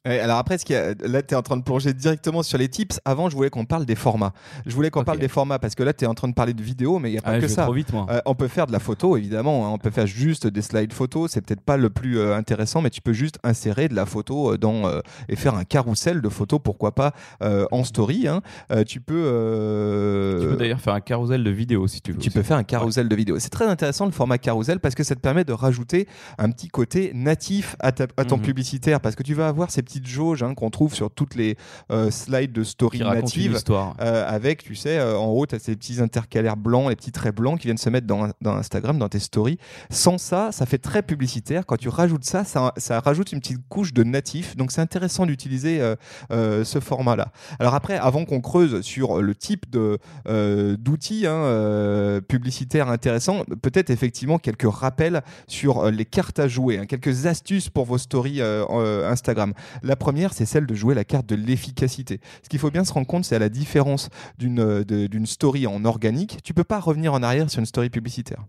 Ouais, 0.06 0.20
alors 0.20 0.38
après, 0.38 0.58
ce 0.58 0.66
y 0.72 0.76
a- 0.76 0.94
là, 1.08 1.22
tu 1.22 1.34
es 1.34 1.38
en 1.38 1.42
train 1.42 1.56
de 1.56 1.62
plonger 1.64 1.94
directement 1.94 2.44
sur 2.44 2.58
les 2.58 2.68
tips. 2.68 3.00
Avant, 3.06 3.30
je 3.30 3.36
voulais 3.38 3.50
qu'on 3.50 3.64
parle 3.64 3.86
des 3.86 3.96
formats. 3.96 4.34
Je 4.66 4.76
voulais 4.76 4.90
qu'on 4.90 5.06
parle 5.06 5.20
des 5.20 5.30
formats 5.30 5.60
parce 5.60 5.76
que 5.76 5.84
là, 5.84 5.94
tu 5.94 6.04
es 6.04 6.08
en 6.10 6.14
train 6.14 6.28
de 6.28 6.34
parler 6.34 6.54
de 6.54 6.62
vidéo, 6.62 7.00
mais 7.00 7.10
il 7.10 7.14
n'y 7.14 7.20
a 7.20 7.22
pas 7.22 7.32
Ah, 7.32 7.40
que 7.40 7.48
ça. 7.48 7.64
trop 7.64 7.72
vite 7.74 7.94
moi. 7.94 8.06
Euh, 8.10 8.20
on 8.26 8.36
peut 8.36 8.50
faire 8.50 8.68
de 8.68 8.74
la 8.74 8.80
photo, 8.80 9.16
évidemment. 9.16 9.66
hein. 9.66 9.72
On 9.74 9.78
peut 9.78 9.92
faire 9.92 10.06
juste 10.06 10.46
des 10.46 10.62
slides 10.62 10.92
photos. 10.92 11.32
C'est 11.32 11.40
peut-être 11.40 11.62
pas 11.62 11.78
le 11.78 11.90
plus 11.90 12.20
euh, 12.20 12.36
intéressant, 12.36 12.82
mais 12.82 12.90
tu 12.90 13.00
peux 13.00 13.14
juste 13.14 13.40
insérer 13.46 13.88
de 13.88 13.96
la 13.96 14.06
photo 14.06 14.52
euh, 14.54 14.58
dans 14.58 14.88
euh, 14.88 15.00
et 15.30 15.38
faire 15.38 15.56
un 15.56 15.64
carrousel 15.64 16.22
de 16.22 16.28
photos, 16.30 16.60
pourquoi 16.62 16.94
pas 16.94 17.14
en 17.72 17.84
story. 17.86 18.28
hein. 18.28 18.42
Tu 18.86 19.00
peux. 19.00 20.38
tu 20.42 20.48
peux 20.50 20.56
d'ailleurs 20.58 20.82
faire 20.82 20.94
un 20.96 21.02
carrousel 21.02 21.44
de 21.46 21.50
vidéos 21.50 21.88
si 21.88 22.02
tu 22.02 22.12
veux. 22.12 22.18
tu 22.18 22.28
aussi. 22.28 22.38
peux 22.38 22.44
faire 22.44 22.58
un 22.58 22.64
carrousel 22.64 23.08
de 23.08 23.16
vidéos. 23.16 23.40
C'est 23.40 23.50
très 23.50 23.68
intéressant 23.68 24.06
le 24.06 24.12
format 24.12 24.38
carrousel 24.38 24.82
parce 24.82 24.96
que 24.96 25.04
ça 25.04 25.16
te 25.16 25.22
permet 25.22 25.46
de 25.46 25.54
rajouter 25.54 26.08
un 26.38 26.50
petit 26.52 26.68
côté 26.68 27.12
natif 27.14 27.78
à, 27.80 27.94
ta- 27.94 28.08
à 28.18 28.26
ton 28.26 28.36
Mhm. 28.38 28.44
publicitaire 28.44 29.00
parce 29.00 29.16
que 29.16 29.24
tu 29.24 29.34
vas 29.34 29.48
avoir 29.48 29.72
ces 29.72 29.82
petits 29.82 29.93
petites 29.94 30.08
jauges 30.08 30.42
hein, 30.42 30.56
qu'on 30.56 30.70
trouve 30.70 30.94
sur 30.96 31.12
toutes 31.12 31.36
les 31.36 31.56
euh, 31.92 32.10
slides 32.10 32.52
de 32.52 32.64
story 32.64 33.02
histoire. 33.54 33.96
Euh, 34.02 34.26
avec, 34.28 34.64
tu 34.64 34.76
sais, 34.76 34.98
euh, 34.98 35.18
en 35.18 35.28
haut, 35.28 35.46
tu 35.46 35.56
as 35.56 35.60
ces 35.60 35.76
petits 35.76 36.02
intercalaires 36.02 36.58
blancs, 36.58 36.90
les 36.90 36.96
petits 36.96 37.12
traits 37.12 37.36
blancs 37.36 37.60
qui 37.60 37.68
viennent 37.68 37.78
se 37.78 37.90
mettre 37.90 38.08
dans, 38.08 38.30
dans 38.42 38.56
Instagram, 38.56 38.98
dans 38.98 39.10
tes 39.10 39.20
stories. 39.20 39.60
Sans 39.92 40.18
ça, 40.18 40.52
ça 40.52 40.66
fait 40.66 40.80
très 40.80 41.04
publicitaire. 41.04 41.66
Quand 41.66 41.78
tu 41.78 41.90
rajoutes 41.90 42.24
ça, 42.24 42.44
ça, 42.44 42.74
ça 42.78 43.00
rajoute 43.00 43.32
une 43.32 43.40
petite 43.40 43.68
couche 43.70 43.94
de 43.94 44.04
natif. 44.04 44.56
Donc, 44.56 44.72
c'est 44.72 44.82
intéressant 44.82 45.26
d'utiliser 45.26 45.80
euh, 46.32 46.64
ce 46.64 46.80
format-là. 46.80 47.32
Alors 47.60 47.76
après, 47.76 47.98
avant 47.98 48.26
qu'on 48.26 48.42
creuse 48.42 48.82
sur 48.82 49.22
le 49.22 49.36
type 49.36 49.66
d'outils 49.70 51.28
hein, 51.28 52.22
publicitaires 52.28 52.90
intéressants, 52.90 53.44
peut-être 53.62 53.90
effectivement 53.90 54.40
quelques 54.40 54.72
rappels 54.72 55.22
sur 55.48 55.92
les 55.92 56.06
cartes 56.06 56.40
à 56.40 56.48
jouer, 56.48 56.80
hein, 56.80 56.86
quelques 56.86 57.26
astuces 57.26 57.70
pour 57.70 57.86
vos 57.86 57.98
stories 57.98 58.42
euh, 58.42 58.66
euh, 58.70 59.10
Instagram. 59.10 59.54
La 59.84 59.96
première, 59.96 60.34
c'est 60.34 60.46
celle 60.46 60.66
de 60.66 60.74
jouer 60.74 60.96
la 60.96 61.04
carte 61.04 61.28
de 61.28 61.36
l'efficacité. 61.36 62.20
Ce 62.42 62.50
qu'il 62.50 62.60
faut 62.60 62.72
bien 62.72 62.84
se 62.86 62.94
rendre 62.94 63.06
compte, 63.08 63.26
c'est 63.26 63.36
à 63.36 63.40
la 63.40 63.50
différence 63.50 64.10
d'une 64.38 64.60
euh, 64.60 65.26
story 65.26 65.68
en 65.68 65.84
organique, 65.86 66.40
tu 66.44 66.54
peux 66.54 66.64
pas 66.64 66.80
revenir 66.80 67.14
en 67.14 67.22
arrière 67.22 67.50
sur 67.50 67.60
une 67.60 67.66
story 67.66 67.90
publicitaire. 67.90 68.44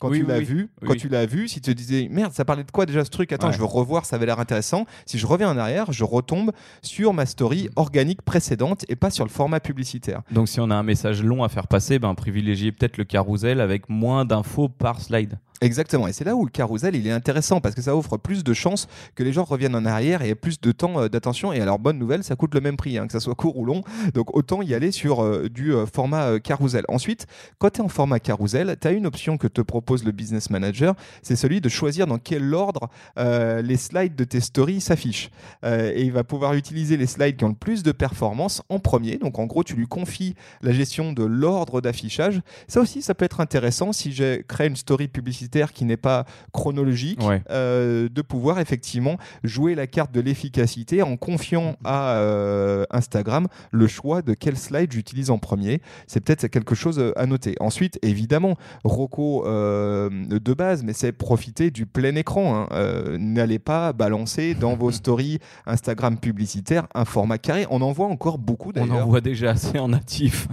Quand 0.00 0.08
Oui, 0.08 0.20
tu 0.20 0.26
l'as 0.26 0.38
oui. 0.38 0.44
vu, 0.44 0.70
Oui, 0.80 0.88
quand 0.88 0.94
tu 0.96 1.08
l'as 1.10 1.26
vu, 1.26 1.46
si 1.46 1.60
tu 1.60 1.70
te 1.72 1.76
disais 1.76 2.08
merde, 2.10 2.32
ça 2.32 2.46
parlait 2.46 2.64
de 2.64 2.70
quoi 2.70 2.86
déjà 2.86 3.04
ce 3.04 3.10
truc? 3.10 3.32
Attends, 3.32 3.48
Ouais. 3.48 3.52
je 3.52 3.58
veux 3.58 3.66
revoir, 3.66 4.06
ça 4.06 4.16
avait 4.16 4.24
l'air 4.24 4.40
intéressant. 4.40 4.86
Si 5.04 5.18
je 5.18 5.26
reviens 5.26 5.50
en 5.50 5.58
arrière, 5.58 5.92
je 5.92 6.04
retombe 6.04 6.52
sur 6.80 7.12
ma 7.12 7.26
story 7.26 7.68
organique 7.76 8.22
précédente 8.22 8.86
et 8.88 8.96
pas 8.96 9.10
sur 9.10 9.26
le 9.26 9.30
format 9.30 9.60
publicitaire. 9.60 10.22
Donc 10.30 10.48
si 10.48 10.58
on 10.58 10.70
a 10.70 10.74
un 10.74 10.82
message 10.82 11.22
long 11.22 11.44
à 11.44 11.50
faire 11.50 11.66
passer, 11.68 11.98
ben, 11.98 12.14
privilégiez 12.14 12.72
peut-être 12.72 12.96
le 12.96 13.04
carrousel 13.04 13.60
avec 13.60 13.90
moins 13.90 14.24
d'infos 14.24 14.70
par 14.70 15.00
slide. 15.02 15.38
Exactement, 15.62 16.08
et 16.08 16.12
c'est 16.12 16.24
là 16.24 16.34
où 16.34 16.44
le 16.44 16.50
carrousel 16.50 16.96
il 16.96 17.06
est 17.06 17.12
intéressant 17.12 17.60
parce 17.60 17.74
que 17.74 17.82
ça 17.82 17.94
offre 17.94 18.16
plus 18.16 18.44
de 18.44 18.54
chances 18.54 18.88
que 19.14 19.22
les 19.22 19.32
gens 19.32 19.44
reviennent 19.44 19.74
en 19.74 19.84
arrière 19.84 20.22
et 20.22 20.34
plus 20.34 20.58
de 20.60 20.72
temps 20.72 21.02
euh, 21.02 21.08
d'attention. 21.08 21.52
Et 21.52 21.60
alors, 21.60 21.78
bonne 21.78 21.98
nouvelle, 21.98 22.24
ça 22.24 22.34
coûte 22.34 22.54
le 22.54 22.60
même 22.60 22.76
prix, 22.76 22.96
hein, 22.96 23.06
que 23.06 23.12
ça 23.12 23.20
soit 23.20 23.34
court 23.34 23.58
ou 23.58 23.64
long. 23.64 23.82
Donc, 24.14 24.34
autant 24.34 24.62
y 24.62 24.74
aller 24.74 24.90
sur 24.90 25.22
euh, 25.22 25.48
du 25.48 25.74
euh, 25.74 25.86
format 25.86 26.24
euh, 26.24 26.38
carousel. 26.38 26.84
Ensuite, 26.88 27.26
quand 27.58 27.70
tu 27.70 27.80
es 27.80 27.84
en 27.84 27.88
format 27.88 28.20
carousel, 28.20 28.76
tu 28.80 28.88
as 28.88 28.92
une 28.92 29.06
option 29.06 29.36
que 29.36 29.48
te 29.48 29.60
propose 29.60 30.04
le 30.04 30.12
Business 30.12 30.50
Manager 30.50 30.94
c'est 31.22 31.36
celui 31.36 31.60
de 31.60 31.68
choisir 31.68 32.06
dans 32.06 32.18
quel 32.18 32.54
ordre 32.54 32.88
les 33.16 33.76
slides 33.76 34.14
de 34.14 34.24
tes 34.24 34.40
stories 34.40 34.80
s'affichent. 34.80 35.30
Et 35.64 36.02
il 36.02 36.12
va 36.12 36.24
pouvoir 36.24 36.54
utiliser 36.54 36.96
les 36.96 37.06
slides 37.06 37.36
qui 37.36 37.44
ont 37.44 37.48
le 37.48 37.54
plus 37.54 37.82
de 37.82 37.92
performance 37.92 38.62
en 38.68 38.78
premier. 38.78 39.18
Donc, 39.18 39.38
en 39.38 39.46
gros, 39.46 39.64
tu 39.64 39.74
lui 39.74 39.86
confies 39.86 40.34
la 40.62 40.72
gestion 40.72 41.12
de 41.12 41.24
l'ordre 41.24 41.80
d'affichage. 41.80 42.40
Ça 42.68 42.80
aussi, 42.80 43.02
ça 43.02 43.14
peut 43.14 43.24
être 43.24 43.40
intéressant 43.40 43.92
si 43.92 44.12
j'ai 44.12 44.44
créé 44.46 44.68
une 44.68 44.76
story 44.76 45.08
publicitaire 45.08 45.49
qui 45.72 45.84
n'est 45.84 45.96
pas 45.96 46.24
chronologique, 46.52 47.22
Ouais. 47.22 47.42
euh, 47.50 48.08
de 48.08 48.22
pouvoir 48.22 48.58
effectivement 48.60 49.16
jouer 49.44 49.74
la 49.74 49.86
carte 49.86 50.12
de 50.12 50.20
l'efficacité 50.20 51.02
en 51.02 51.16
confiant 51.16 51.76
à 51.84 52.14
euh, 52.14 52.84
Instagram 52.90 53.48
le 53.72 53.86
choix 53.86 54.22
de 54.22 54.34
quel 54.34 54.56
slide 54.56 54.92
j'utilise 54.92 55.30
en 55.30 55.38
premier. 55.38 55.80
C'est 56.06 56.20
peut-être 56.20 56.46
quelque 56.48 56.74
chose 56.74 57.02
à 57.16 57.26
noter. 57.26 57.54
Ensuite, 57.60 57.98
évidemment, 58.02 58.56
Rocco 58.84 59.44
euh, 59.46 60.08
de 60.28 60.54
base, 60.54 60.82
mais 60.84 60.92
c'est 60.92 61.12
profiter 61.12 61.70
du 61.70 61.86
plein 61.86 62.14
écran. 62.14 62.54
hein. 62.62 62.68
Euh, 62.72 63.18
N'allez 63.18 63.58
pas 63.58 63.92
balancer 63.92 64.54
dans 64.54 64.74
vos 64.76 64.90
stories 64.92 65.38
Instagram 65.66 66.18
publicitaires 66.18 66.86
un 66.94 67.04
format 67.04 67.38
carré. 67.38 67.66
On 67.70 67.80
en 67.82 67.92
voit 67.92 68.06
encore 68.06 68.38
beaucoup 68.38 68.72
On 68.76 68.80
en 68.82 68.86
d'ailleurs. 68.86 69.08
voit 69.08 69.20
déjà 69.20 69.50
assez 69.50 69.78
en 69.78 69.88
natif. 69.88 70.48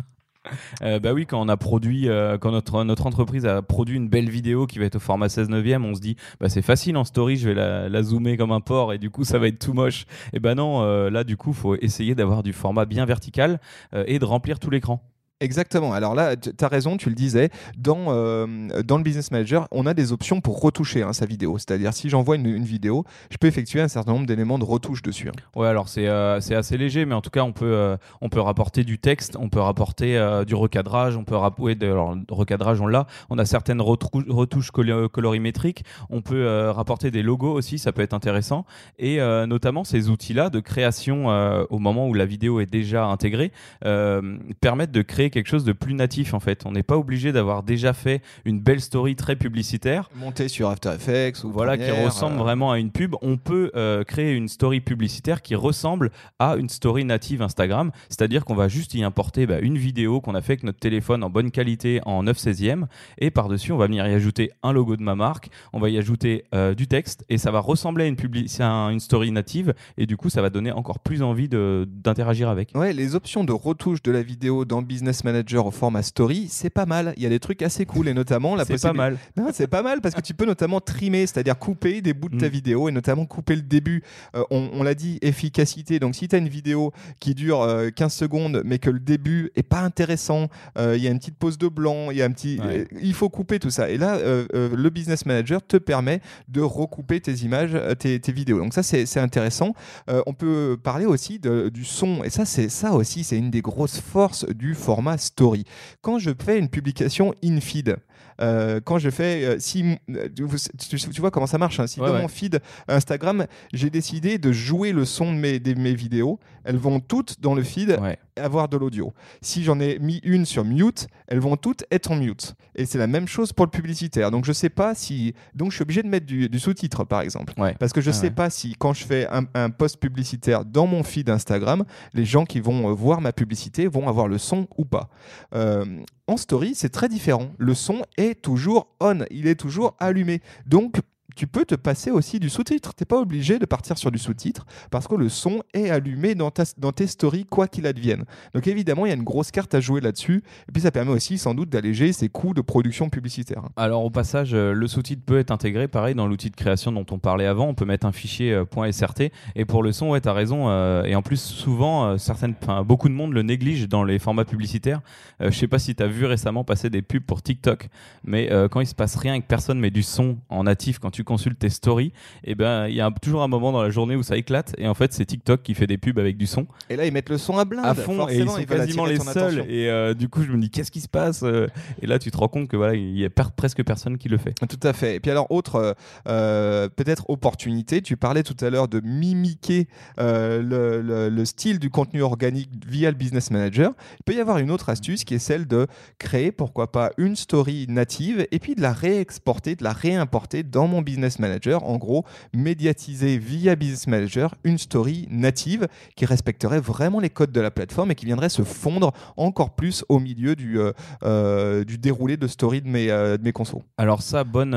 Euh, 0.83 0.99
bah 0.99 1.13
oui, 1.13 1.25
quand 1.25 1.41
on 1.41 1.49
a 1.49 1.57
produit, 1.57 2.07
euh, 2.07 2.37
quand 2.37 2.51
notre, 2.51 3.05
entreprise 3.05 3.45
a 3.45 3.61
produit 3.61 3.95
une 3.95 4.09
belle 4.09 4.29
vidéo 4.29 4.67
qui 4.67 4.77
va 4.79 4.85
être 4.85 4.97
au 4.97 4.99
format 4.99 5.27
16 5.27 5.49
neuvième, 5.49 5.85
on 5.85 5.95
se 5.95 6.01
dit, 6.01 6.15
bah 6.39 6.49
c'est 6.49 6.61
facile 6.61 6.97
en 6.97 7.03
story, 7.03 7.35
je 7.37 7.49
vais 7.49 7.55
la, 7.55 7.89
la 7.89 8.03
zoomer 8.03 8.37
comme 8.37 8.51
un 8.51 8.61
porc 8.61 8.93
et 8.93 8.97
du 8.97 9.09
coup 9.09 9.23
ça 9.23 9.39
va 9.39 9.47
être 9.47 9.59
tout 9.59 9.73
moche. 9.73 10.05
Et 10.33 10.39
ben 10.39 10.55
non, 10.55 10.83
euh, 10.83 11.09
là 11.09 11.23
du 11.23 11.37
coup 11.37 11.53
faut 11.53 11.75
essayer 11.75 12.15
d'avoir 12.15 12.43
du 12.43 12.53
format 12.53 12.85
bien 12.85 13.05
vertical 13.05 13.59
euh, 13.93 14.03
et 14.07 14.19
de 14.19 14.25
remplir 14.25 14.59
tout 14.59 14.69
l'écran. 14.69 15.01
Exactement. 15.39 15.93
Alors 15.93 16.15
là, 16.15 16.35
tu 16.35 16.49
as 16.59 16.67
raison, 16.67 16.97
tu 16.97 17.09
le 17.09 17.15
disais. 17.15 17.49
Dans, 17.77 18.05
euh, 18.09 18.47
dans 18.83 18.97
le 18.97 19.03
Business 19.03 19.29
Manager, 19.29 19.67
on 19.69 19.85
a 19.85 19.93
des 19.93 20.11
options 20.11 20.41
pour 20.41 20.59
retoucher 20.59 21.03
hein, 21.03 21.13
sa 21.13 21.27
vidéo. 21.27 21.59
C'est-à-dire, 21.59 21.93
si 21.93 22.09
j'envoie 22.09 22.37
une, 22.37 22.63
vidéo, 22.63 23.03
je 23.29 23.37
peux 23.37 23.45
effectuer 23.45 23.79
un 23.81 23.87
certain 23.87 24.13
nombre 24.13 24.25
d'éléments 24.25 24.57
de 24.57 24.63
retouche 24.63 25.03
dessus. 25.03 25.29
hein. 25.29 25.33
Ouais, 25.55 25.67
alors 25.67 25.89
c'est 25.89 26.07
euh, 26.07 26.37
assez 26.37 26.77
léger, 26.77 27.05
mais 27.05 27.13
en 27.13 27.21
tout 27.21 27.29
cas 27.29 27.43
on 27.43 27.51
peut 27.51 27.65
euh, 27.65 27.97
on 28.21 28.29
peut 28.29 28.39
rapporter 28.39 28.83
du 28.83 28.97
texte, 28.97 29.37
on 29.39 29.49
peut 29.49 29.59
rapporter 29.59 30.17
euh, 30.17 30.43
du 30.43 30.55
recadrage, 30.55 31.15
on 31.17 31.23
peut 31.23 31.35
rap- 31.35 31.59
ouais, 31.59 31.77
alors, 31.83 32.15
recadrage 32.29 32.81
on 32.81 32.87
l'a, 32.87 33.05
on 33.29 33.37
a 33.37 33.45
certaines 33.45 33.81
retouches 33.81 34.71
colo- 34.71 35.07
colorimétriques, 35.07 35.83
on 36.09 36.21
peut 36.21 36.69
rapporter 36.69 37.11
des 37.11 37.21
logos 37.21 37.53
aussi, 37.53 37.77
ça 37.77 37.91
peut 37.91 38.01
être 38.01 38.13
intéressant, 38.13 38.65
et 38.97 39.17
notamment 39.47 39.83
ces 39.83 40.09
outils-là 40.09 40.49
de 40.49 40.59
création 40.59 41.27
au 41.69 41.79
moment 41.79 42.07
où 42.07 42.13
la 42.13 42.25
vidéo 42.25 42.59
est 42.59 42.65
déjà 42.65 43.05
intégrée 43.05 43.51
permettent 43.81 44.91
de 44.91 45.01
créer 45.01 45.26
quelque 45.29 45.47
chose 45.47 45.63
de 45.65 45.73
plus 45.73 45.93
natif 45.93 46.33
en 46.33 46.39
fait. 46.39 46.63
On 46.65 46.71
n'est 46.71 46.83
pas 46.83 46.97
obligé 46.97 47.31
d'avoir 47.31 47.63
déjà 47.63 47.93
fait 47.93 48.21
une 48.45 48.59
belle 48.59 48.81
story 48.81 49.15
très 49.15 49.35
publicitaire 49.35 50.09
Monter 50.15 50.47
sur 50.47 50.69
After 50.69 50.91
Effects 50.95 51.43
ou 51.43 51.51
voilà, 51.51 51.77
qui 51.77 51.89
ressemble 51.91 52.35
euh, 52.39 52.43
vraiment 52.43 52.71
à 52.71 52.79
une 52.79 52.91
pub. 52.91 53.15
On 53.21 53.37
peut 53.37 53.71
euh, 53.75 54.03
créer 54.03 54.33
une 54.33 54.47
story 54.47 54.81
publicitaire 54.81 55.41
qui 55.41 55.55
ressemble 55.55 56.11
à 56.39 56.55
une 56.55 56.69
story 56.69 57.05
native 57.05 57.41
Instagram, 57.41 57.91
c'est-à-dire 58.09 58.45
qu'on 58.45 58.55
va 58.55 58.67
juste 58.67 58.93
y 58.93 59.03
importer 59.03 59.45
bah, 59.45 59.59
une 59.59 59.77
vidéo 59.77 60.21
qu'on 60.21 60.35
a 60.35 60.41
fait 60.41 60.53
avec 60.53 60.63
notre 60.63 60.79
téléphone 60.79 61.23
en 61.23 61.29
bonne 61.29 61.51
qualité 61.51 62.01
en 62.05 62.23
9 62.23 62.37
16e 62.37 62.85
et 63.17 63.31
par-dessus 63.31 63.71
on 63.71 63.77
va 63.77 63.87
venir 63.87 64.07
y 64.07 64.13
ajouter 64.13 64.51
un 64.63 64.71
logo 64.71 64.95
de 64.95 65.03
ma 65.03 65.15
marque, 65.15 65.49
on 65.73 65.79
va 65.79 65.89
y 65.89 65.97
ajouter 65.97 66.43
euh, 66.53 66.73
du 66.73 66.87
texte 66.87 67.25
et 67.29 67.37
ça 67.37 67.51
va 67.51 67.59
ressembler 67.59 68.05
à 68.05 68.07
une, 68.07 68.15
un- 68.59 68.89
une 68.89 68.99
story 68.99 69.31
native 69.31 69.73
et 69.97 70.05
du 70.05 70.17
coup 70.17 70.29
ça 70.29 70.41
va 70.41 70.49
donner 70.49 70.71
encore 70.71 70.99
plus 70.99 71.21
envie 71.21 71.47
d'interagir 71.49 72.49
avec. 72.49 72.71
Ouais, 72.75 72.93
les 72.93 73.15
options 73.15 73.43
de 73.43 73.51
retouche 73.53 74.01
de 74.03 74.11
la 74.11 74.21
vidéo 74.21 74.65
dans 74.65 74.81
Business 74.81 75.16
Manager 75.23 75.65
au 75.65 75.71
format 75.71 76.01
story, 76.03 76.47
c'est 76.49 76.69
pas 76.69 76.85
mal. 76.85 77.13
Il 77.17 77.23
y 77.23 77.25
a 77.25 77.29
des 77.29 77.39
trucs 77.39 77.61
assez 77.61 77.85
cool 77.85 78.07
et 78.07 78.13
notamment 78.13 78.55
la 78.55 78.65
C'est 78.65 78.81
pas 78.81 78.93
mal. 78.93 79.17
C'est 79.53 79.67
pas 79.67 79.81
mal 79.81 80.01
parce 80.01 80.15
que 80.15 80.21
tu 80.21 80.33
peux 80.33 80.45
notamment 80.45 80.79
trimer, 80.81 81.25
c'est-à-dire 81.27 81.57
couper 81.57 82.01
des 82.01 82.13
bouts 82.13 82.29
de 82.29 82.37
ta 82.37 82.47
Mm. 82.47 82.49
vidéo 82.51 82.89
et 82.89 82.91
notamment 82.91 83.25
couper 83.25 83.55
le 83.55 83.61
début. 83.61 84.03
Euh, 84.35 84.43
on 84.51 84.69
on 84.73 84.83
l'a 84.83 84.93
dit, 84.95 85.17
efficacité. 85.21 85.99
Donc 85.99 86.15
si 86.15 86.27
tu 86.27 86.35
as 86.35 86.39
une 86.39 86.49
vidéo 86.49 86.91
qui 87.19 87.33
dure 87.35 87.61
euh, 87.61 87.89
15 87.89 88.13
secondes 88.13 88.61
mais 88.65 88.79
que 88.79 88.89
le 88.89 88.99
début 88.99 89.51
est 89.55 89.63
pas 89.63 89.79
intéressant, 89.81 90.49
euh, 90.77 90.95
il 90.97 91.03
y 91.03 91.07
a 91.07 91.11
une 91.11 91.19
petite 91.19 91.37
pause 91.37 91.57
de 91.57 91.67
blanc, 91.67 92.11
il 92.11 92.17
y 92.17 92.21
a 92.21 92.25
un 92.25 92.31
petit, 92.31 92.59
Ouais. 92.59 92.79
euh, 92.79 92.85
il 93.01 93.13
faut 93.13 93.29
couper 93.29 93.59
tout 93.59 93.69
ça. 93.69 93.89
Et 93.89 93.97
là, 93.97 94.15
euh, 94.15 94.45
euh, 94.53 94.75
le 94.75 94.89
Business 94.89 95.25
Manager 95.25 95.65
te 95.65 95.77
permet 95.77 96.21
de 96.49 96.61
recouper 96.61 97.21
tes 97.21 97.33
images, 97.35 97.71
euh, 97.73 97.95
tes, 97.95 98.19
tes 98.19 98.31
vidéos. 98.31 98.59
Donc 98.59 98.73
ça, 98.73 98.83
c'est 98.83 99.17
intéressant. 99.19 99.73
Euh, 100.09 100.21
on 100.27 100.33
peut 100.33 100.77
parler 100.81 101.05
aussi 101.05 101.39
de- 101.39 101.69
du 101.69 101.85
son. 101.85 102.23
Et 102.23 102.29
ça, 102.29 102.43
c'est 102.45 102.67
ça 102.69 102.91
aussi, 102.93 103.23
c'est 103.23 103.37
une 103.37 103.49
des 103.51 103.61
grosses 103.61 103.99
forces 103.99 104.45
du 104.49 104.73
format 104.75 105.06
story. 105.15 105.63
Quand 106.01 106.19
je 106.19 106.31
fais 106.37 106.59
une 106.59 106.67
publication 106.67 107.33
in-feed, 107.41 107.95
euh, 108.41 108.79
quand 108.83 108.99
je 108.99 109.09
fais, 109.09 109.43
euh, 109.45 109.55
si, 109.59 109.97
euh, 110.09 110.27
tu, 110.33 111.21
vois 111.21 111.31
comment 111.31 111.47
ça 111.47 111.57
marche. 111.57 111.79
hein. 111.79 111.87
si 111.87 111.99
Ouais, 111.99 112.07
dans 112.07 112.13
ouais. 112.15 112.21
mon 112.21 112.27
feed 112.27 112.59
Instagram, 112.87 113.45
j'ai 113.73 113.89
décidé 113.89 114.37
de 114.37 114.51
jouer 114.51 114.91
le 114.91 115.05
son 115.05 115.33
de 115.33 115.37
mes, 115.37 115.59
de 115.59 115.73
mes 115.79 115.93
vidéos, 115.93 116.39
elles 116.63 116.77
vont 116.77 116.99
toutes 116.99 117.39
dans 117.41 117.55
le 117.55 117.63
feed 117.63 117.97
Ouais. 118.01 118.17
avoir 118.35 118.67
de 118.69 118.77
l'audio. 118.77 119.13
Si 119.41 119.63
j'en 119.63 119.79
ai 119.79 119.99
mis 119.99 120.19
une 120.23 120.45
sur 120.45 120.63
mute, 120.65 121.07
elles 121.27 121.39
vont 121.39 121.55
toutes 121.57 121.83
être 121.91 122.11
en 122.11 122.15
mute. 122.17 122.53
Et 122.75 122.85
c'est 122.85 122.97
la 122.99 123.07
même 123.07 123.27
chose 123.27 123.53
pour 123.53 123.65
le 123.65 123.71
publicitaire. 123.71 124.29
Donc 124.31 124.45
je 124.45 124.51
sais 124.53 124.69
pas 124.69 124.93
si. 124.93 125.33
Donc 125.55 125.71
je 125.71 125.75
suis 125.77 125.81
obligé 125.83 126.03
de 126.03 126.07
mettre 126.07 126.25
du, 126.27 126.47
du 126.49 126.59
sous-titre 126.59 127.03
par 127.05 127.21
exemple. 127.21 127.53
Parce 127.79 127.91
que 127.93 128.01
je 128.01 128.09
Ah 128.11 128.13
sais 128.13 128.29
pas 128.31 128.49
si 128.49 128.75
quand 128.77 128.93
je 128.93 129.03
fais 129.05 129.27
un, 129.31 129.45
un 129.55 129.69
post 129.71 129.99
publicitaire 129.99 130.63
dans 130.65 130.85
mon 130.85 131.01
feed 131.03 131.29
Instagram, 131.29 131.83
les 132.13 132.25
gens 132.25 132.45
qui 132.45 132.59
vont 132.59 132.93
voir 132.93 133.21
ma 133.21 133.31
publicité 133.31 133.87
vont 133.87 134.07
avoir 134.07 134.27
le 134.27 134.37
son 134.37 134.67
ou 134.77 134.85
pas. 134.85 135.09
Euh, 135.55 135.85
en 136.27 136.37
story, 136.37 136.75
c'est 136.75 136.89
très 136.89 137.09
différent. 137.09 137.51
Le 137.57 137.73
son 137.73 138.03
est 138.17 138.41
toujours 138.41 138.95
on, 138.99 139.25
il 139.31 139.47
est 139.47 139.55
toujours 139.55 139.95
allumé. 139.99 140.41
Donc 140.65 140.97
tu 141.37 141.45
peux 141.47 141.65
te 141.65 141.75
passer 141.75 142.09
aussi 142.09 142.39
du 142.39 142.49
sous-titre. 142.49 142.93
Tu 142.95 143.03
n'es 143.03 143.05
pas 143.05 143.19
obligé 143.19 143.59
de 143.59 143.65
partir 143.65 143.97
sur 143.97 144.11
du 144.11 144.17
sous-titre 144.17 144.65
parce 144.89 145.07
que 145.07 145.13
le 145.15 145.29
son 145.29 145.61
est 145.73 145.91
allumé 145.91 146.33
dans, 146.33 146.49
ta, 146.49 146.63
dans 146.77 146.91
tes 146.91 147.05
stories, 147.05 147.45
quoi 147.45 147.67
qu'il 147.67 147.85
advienne. 147.85 148.25
Donc 148.55 148.67
évidemment, 148.67 149.05
il 149.05 149.09
y 149.09 149.11
a 149.11 149.15
une 149.15 149.23
grosse 149.23 149.51
carte 149.51 149.75
à 149.75 149.79
jouer 149.79 150.01
là-dessus. 150.01 150.43
Et 150.67 150.71
puis 150.71 150.81
ça 150.81 150.91
permet 150.91 151.11
aussi 151.11 151.37
sans 151.37 151.53
doute 151.53 151.69
d'alléger 151.69 152.11
ses 152.11 152.27
coûts 152.27 152.55
de 152.55 152.61
production 152.61 153.09
publicitaire. 153.09 153.61
Alors 153.75 154.03
au 154.03 154.09
passage, 154.09 154.55
euh, 154.55 154.73
le 154.73 154.87
sous-titre 154.87 155.21
peut 155.25 155.37
être 155.37 155.51
intégré, 155.51 155.87
pareil, 155.87 156.15
dans 156.15 156.27
l'outil 156.27 156.49
de 156.49 156.55
création 156.55 156.91
dont 156.91 157.05
on 157.11 157.19
parlait 157.19 157.45
avant. 157.45 157.67
On 157.67 157.75
peut 157.75 157.85
mettre 157.85 158.07
un 158.07 158.11
fichier 158.11 158.51
euh, 158.53 158.91
.srt. 158.91 159.31
Et 159.55 159.65
pour 159.65 159.83
le 159.83 159.91
son, 159.91 160.09
ouais, 160.09 160.21
t'as 160.21 160.33
raison. 160.33 160.69
euh, 160.69 161.03
et 161.03 161.15
en 161.15 161.21
plus, 161.21 161.39
souvent, 161.39 162.07
euh, 162.07 162.17
certaines, 162.17 162.55
beaucoup 162.83 163.09
de 163.09 163.13
monde 163.13 163.33
le 163.33 163.43
néglige 163.43 163.87
dans 163.87 164.03
les 164.03 164.17
formats 164.17 164.45
publicitaires. 164.45 165.01
Euh, 165.41 165.51
je 165.51 165.57
sais 165.57 165.67
pas 165.67 165.77
si 165.77 165.93
t'as 165.93 166.07
vu 166.07 166.25
récemment 166.25 166.63
passer 166.63 166.89
des 166.89 167.03
pubs 167.03 167.23
pour 167.23 167.43
TikTok, 167.43 167.89
mais 168.23 168.51
euh, 168.51 168.67
quand 168.67 168.79
il 168.79 168.87
se 168.87 168.95
passe 168.95 169.15
rien 169.15 169.35
et 169.35 169.41
que 169.41 169.45
personne 169.47 169.79
met 169.79 169.91
du 169.91 170.01
son 170.01 170.37
en 170.49 170.63
natif 170.63 170.97
quand 170.97 171.11
tu 171.11 171.23
consultes 171.27 171.59
tes 171.59 171.69
stories, 171.69 172.11
et 172.43 172.55
ben 172.55 172.87
il 172.87 172.95
y 172.95 173.01
a 173.01 173.05
un- 173.05 173.11
toujours 173.11 173.43
un 173.43 173.47
moment 173.47 173.71
dans 173.71 173.83
la 173.83 173.89
journée 173.91 174.15
où 174.15 174.23
ça 174.23 174.37
éclate. 174.37 174.73
Et 174.77 174.87
en 174.87 174.93
fait, 174.95 175.13
c'est 175.13 175.25
TikTok 175.25 175.61
qui 175.61 175.73
fait 175.75 175.85
des 175.87 175.97
pubs 175.97 176.17
avec 176.17 176.37
du 176.37 176.47
son 176.47 176.65
Et 176.89 176.95
là, 176.95 177.05
ils 177.05 177.11
mettent 177.13 177.29
le 177.29 177.37
son 177.37 177.57
à 177.57 177.65
blinde. 177.65 177.85
à 177.85 177.93
fond, 177.93 178.27
et 178.27 178.37
ils 178.37 178.45
Forcément, 178.45 178.51
sont 178.53 178.57
veulent 178.57 178.65
quasiment 178.67 179.05
les 179.05 179.19
seuls. 179.19 179.65
Et 179.69 179.89
euh, 179.89 180.13
du 180.13 180.29
coup, 180.29 180.41
je 180.43 180.51
me 180.51 180.57
dis 180.59 180.69
qu'est-ce 180.69 180.91
qui 180.91 181.01
se 181.01 181.09
passe 181.09 181.43
euh, 181.43 181.67
Et 182.01 182.07
là, 182.07 182.17
tu 182.17 182.31
te 182.31 182.37
rends 182.37 182.47
compte 182.47 182.67
que 182.69 182.77
voilà, 182.77 182.95
il 182.95 183.17
y 183.17 183.25
a 183.25 183.29
per- 183.29 183.43
presque 183.55 183.83
personne 183.83 184.17
qui 184.17 184.29
le 184.29 184.37
fait. 184.37 184.53
Tout 184.67 184.79
à 184.87 184.93
fait. 184.93 185.15
Et 185.15 185.19
puis 185.19 185.29
alors, 185.31 185.51
autre 185.51 185.75
euh, 185.75 185.93
euh, 186.27 186.87
peut-être 186.89 187.29
opportunité, 187.29 188.01
tu 188.01 188.17
parlais 188.17 188.43
tout 188.43 188.55
à 188.61 188.69
l'heure 188.69 188.87
de 188.87 188.99
mimiquer 189.01 189.87
euh, 190.19 190.61
le, 190.61 191.01
le- 191.01 191.29
le 191.29 191.45
style 191.45 191.79
du 191.79 191.89
contenu 191.89 192.21
organique 192.21 192.69
via 192.87 193.11
le 193.11 193.17
Business 193.17 193.51
Manager. 193.51 193.91
Il 194.19 194.23
peut 194.25 194.33
y 194.33 194.39
avoir 194.39 194.57
une 194.59 194.71
autre 194.71 194.89
astuce 194.89 195.23
qui 195.23 195.33
est 195.35 195.39
celle 195.39 195.67
de 195.67 195.87
créer, 196.19 196.51
pourquoi 196.51 196.91
pas, 196.91 197.11
une 197.17 197.35
story 197.35 197.85
native 197.89 198.47
et 198.51 198.59
puis 198.59 198.75
de 198.75 198.81
la 198.81 198.93
réexporter, 198.93 199.75
de 199.75 199.83
la 199.83 199.93
réimporter 199.93 200.63
dans 200.63 200.87
mon 200.87 201.01
Business 201.01 201.16
Manager. 201.39 201.83
En 201.83 201.97
gros, 201.97 202.25
médiatiser 202.53 203.37
via 203.37 203.75
Business 203.75 204.07
Manager 204.07 204.55
une 204.63 204.77
story 204.77 205.27
native 205.29 205.87
qui 206.15 206.25
respecterait 206.25 206.79
vraiment 206.79 207.19
les 207.19 207.29
codes 207.29 207.51
de 207.51 207.61
la 207.61 207.71
plateforme 207.71 208.11
et 208.11 208.15
qui 208.15 208.25
viendrait 208.25 208.49
se 208.49 208.63
fondre 208.63 209.13
encore 209.35 209.75
plus 209.75 210.05
au 210.09 210.19
milieu 210.19 210.55
du, 210.55 210.79
euh, 210.79 210.91
euh, 211.23 211.83
du 211.83 211.97
déroulé 211.97 212.37
de 212.37 212.47
story 212.47 212.81
de 212.81 212.87
mes, 212.87 213.09
euh, 213.09 213.37
de 213.37 213.43
mes 213.43 213.51
consos. 213.51 213.83
Alors 213.97 214.21
ça, 214.21 214.43
bonne, 214.43 214.75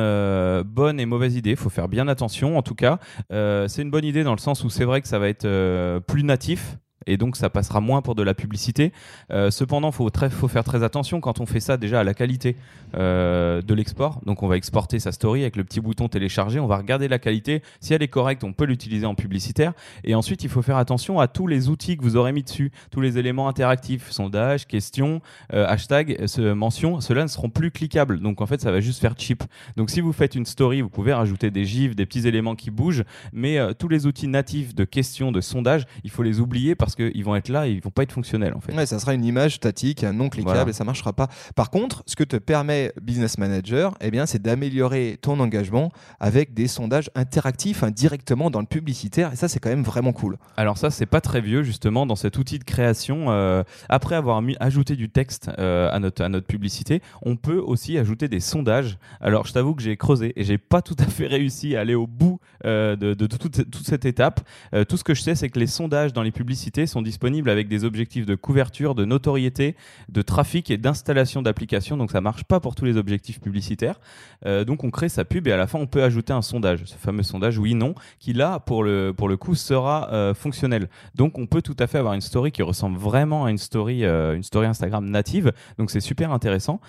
bonne 0.64 1.00
et 1.00 1.06
mauvaise 1.06 1.36
idée. 1.36 1.56
faut 1.56 1.70
faire 1.70 1.88
bien 1.88 2.08
attention. 2.08 2.56
En 2.56 2.62
tout 2.62 2.74
cas, 2.74 2.98
c'est 3.30 3.82
une 3.82 3.90
bonne 3.90 4.04
idée 4.04 4.24
dans 4.24 4.34
le 4.34 4.38
sens 4.38 4.64
où 4.64 4.70
c'est 4.70 4.84
vrai 4.84 5.00
que 5.00 5.08
ça 5.08 5.18
va 5.18 5.28
être 5.28 6.00
plus 6.06 6.24
natif. 6.24 6.76
Et 7.06 7.16
donc 7.16 7.36
ça 7.36 7.50
passera 7.50 7.80
moins 7.80 8.02
pour 8.02 8.14
de 8.14 8.22
la 8.22 8.34
publicité. 8.34 8.92
Euh, 9.30 9.50
cependant, 9.50 9.90
faut 9.90 10.10
faut 10.30 10.48
faire 10.48 10.64
très 10.64 10.82
attention 10.82 11.20
quand 11.20 11.40
on 11.40 11.46
fait 11.46 11.60
ça 11.60 11.76
déjà 11.76 12.00
à 12.00 12.04
la 12.04 12.14
qualité 12.14 12.56
euh, 12.94 13.62
de 13.62 13.74
l'export. 13.74 14.20
Donc 14.26 14.42
on 14.42 14.48
va 14.48 14.56
exporter 14.56 14.98
sa 14.98 15.12
story 15.12 15.42
avec 15.42 15.56
le 15.56 15.64
petit 15.64 15.80
bouton 15.80 16.08
télécharger. 16.08 16.60
On 16.60 16.66
va 16.66 16.76
regarder 16.76 17.08
la 17.08 17.18
qualité. 17.18 17.62
Si 17.80 17.94
elle 17.94 18.02
est 18.02 18.08
correcte, 18.08 18.44
on 18.44 18.52
peut 18.52 18.64
l'utiliser 18.64 19.06
en 19.06 19.14
publicitaire. 19.14 19.72
Et 20.04 20.14
ensuite, 20.14 20.44
il 20.44 20.50
faut 20.50 20.62
faire 20.62 20.76
attention 20.76 21.20
à 21.20 21.28
tous 21.28 21.46
les 21.46 21.68
outils 21.68 21.96
que 21.96 22.02
vous 22.02 22.16
aurez 22.16 22.32
mis 22.32 22.42
dessus, 22.42 22.70
tous 22.90 23.00
les 23.00 23.18
éléments 23.18 23.48
interactifs, 23.48 24.10
sondages, 24.10 24.66
questions, 24.66 25.20
euh, 25.52 25.66
hashtag, 25.66 26.26
ce, 26.26 26.52
mentions. 26.52 27.00
Ceux-là 27.00 27.22
ne 27.22 27.28
seront 27.28 27.50
plus 27.50 27.70
cliquables. 27.70 28.20
Donc 28.20 28.40
en 28.40 28.46
fait, 28.46 28.60
ça 28.60 28.70
va 28.70 28.80
juste 28.80 29.00
faire 29.00 29.14
cheap. 29.16 29.42
Donc 29.76 29.90
si 29.90 30.00
vous 30.00 30.12
faites 30.12 30.34
une 30.34 30.46
story, 30.46 30.80
vous 30.80 30.88
pouvez 30.88 31.12
rajouter 31.12 31.50
des 31.50 31.64
gifs, 31.64 31.96
des 31.96 32.06
petits 32.06 32.26
éléments 32.26 32.56
qui 32.56 32.70
bougent, 32.70 33.04
mais 33.32 33.58
euh, 33.58 33.72
tous 33.72 33.88
les 33.88 34.06
outils 34.06 34.28
natifs 34.28 34.74
de 34.74 34.84
questions, 34.84 35.32
de 35.32 35.40
sondage, 35.40 35.84
il 36.04 36.10
faut 36.10 36.22
les 36.22 36.40
oublier 36.40 36.74
parce 36.74 36.89
qu'ils 36.94 37.24
vont 37.24 37.36
être 37.36 37.48
là 37.48 37.66
et 37.68 37.72
ils 37.72 37.80
vont 37.82 37.90
pas 37.90 38.02
être 38.02 38.12
fonctionnels 38.12 38.54
en 38.54 38.60
fait. 38.60 38.74
Ouais, 38.74 38.86
ça 38.86 38.98
sera 38.98 39.14
une 39.14 39.24
image 39.24 39.56
statique, 39.56 40.02
non 40.04 40.28
cliquable 40.28 40.56
Voilà. 40.56 40.70
et 40.70 40.72
ça 40.72 40.84
marchera 40.84 41.12
pas. 41.12 41.28
Par 41.54 41.70
contre, 41.70 42.02
ce 42.06 42.16
que 42.16 42.24
te 42.24 42.36
permet 42.36 42.92
Business 43.00 43.38
Manager, 43.38 43.94
eh 44.00 44.10
bien, 44.10 44.26
c'est 44.26 44.40
d'améliorer 44.40 45.18
ton 45.20 45.40
engagement 45.40 45.90
avec 46.20 46.54
des 46.54 46.66
sondages 46.68 47.10
interactifs 47.14 47.82
hein, 47.82 47.90
directement 47.90 48.50
dans 48.50 48.60
le 48.60 48.66
publicitaire 48.66 49.32
et 49.32 49.36
ça, 49.36 49.48
c'est 49.48 49.60
quand 49.60 49.70
même 49.70 49.82
vraiment 49.84 50.12
cool. 50.12 50.36
Alors 50.56 50.78
ça, 50.78 50.90
c'est 50.90 51.06
pas 51.06 51.20
très 51.20 51.40
vieux 51.40 51.62
justement 51.62 52.06
dans 52.06 52.16
cet 52.16 52.38
outil 52.38 52.58
de 52.58 52.64
création. 52.64 53.26
euh, 53.30 53.62
après 53.88 54.14
avoir 54.14 54.40
mis, 54.42 54.56
ajouté 54.60 54.96
du 54.96 55.08
texte 55.08 55.50
euh, 55.58 55.88
à, 55.90 55.98
notre, 55.98 56.22
à 56.22 56.28
notre 56.28 56.46
publicité, 56.46 57.02
on 57.22 57.36
peut 57.36 57.58
aussi 57.58 57.98
ajouter 57.98 58.28
des 58.28 58.40
sondages. 58.40 58.98
Alors 59.20 59.46
je 59.46 59.52
t'avoue 59.52 59.74
que 59.74 59.82
j'ai 59.82 59.96
creusé 59.96 60.32
et 60.36 60.44
j'ai 60.44 60.58
pas 60.58 60.82
tout 60.82 60.96
à 60.98 61.04
fait 61.04 61.26
réussi 61.26 61.76
à 61.76 61.80
aller 61.80 61.94
au 61.94 62.06
bout 62.06 62.40
euh, 62.64 62.96
de, 62.96 63.14
de 63.14 63.26
toute, 63.26 63.70
toute 63.70 63.86
cette 63.86 64.04
étape. 64.04 64.40
Tout 64.88 64.96
ce 64.96 65.04
que 65.04 65.14
je 65.14 65.22
sais, 65.22 65.34
c'est 65.34 65.48
que 65.48 65.58
les 65.58 65.66
sondages 65.66 66.12
dans 66.12 66.22
les 66.22 66.30
publicités 66.30 66.79
sont 66.86 67.02
disponibles 67.02 67.50
avec 67.50 67.68
des 67.68 67.84
objectifs 67.84 68.26
de 68.26 68.34
couverture, 68.34 68.94
de 68.94 69.04
notoriété, 69.04 69.76
de 70.08 70.22
trafic 70.22 70.70
et 70.70 70.78
d'installation 70.78 71.42
d'applications. 71.42 71.96
Donc 71.96 72.10
ça 72.10 72.20
marche 72.20 72.44
pas 72.44 72.60
pour 72.60 72.74
tous 72.74 72.84
les 72.84 72.96
objectifs 72.96 73.40
publicitaires. 73.40 74.00
Euh, 74.46 74.64
donc 74.64 74.84
on 74.84 74.90
crée 74.90 75.08
sa 75.08 75.24
pub 75.24 75.46
et 75.46 75.52
à 75.52 75.56
la 75.56 75.66
fin 75.66 75.78
on 75.78 75.86
peut 75.86 76.02
ajouter 76.02 76.32
un 76.32 76.42
sondage, 76.42 76.84
ce 76.84 76.96
fameux 76.96 77.22
sondage 77.22 77.58
oui/non, 77.58 77.94
qui 78.18 78.32
là 78.32 78.58
pour 78.60 78.82
le 78.82 79.12
pour 79.16 79.28
le 79.28 79.36
coup 79.36 79.54
sera 79.54 80.10
euh, 80.12 80.34
fonctionnel. 80.34 80.88
Donc 81.14 81.38
on 81.38 81.46
peut 81.46 81.62
tout 81.62 81.76
à 81.78 81.86
fait 81.86 81.98
avoir 81.98 82.14
une 82.14 82.20
story 82.20 82.52
qui 82.52 82.62
ressemble 82.62 82.98
vraiment 82.98 83.44
à 83.44 83.50
une 83.50 83.58
story 83.58 84.04
euh, 84.04 84.34
une 84.34 84.42
story 84.42 84.66
Instagram 84.66 85.08
native. 85.08 85.52
Donc 85.78 85.90
c'est 85.90 86.00
super 86.00 86.32
intéressant. 86.32 86.80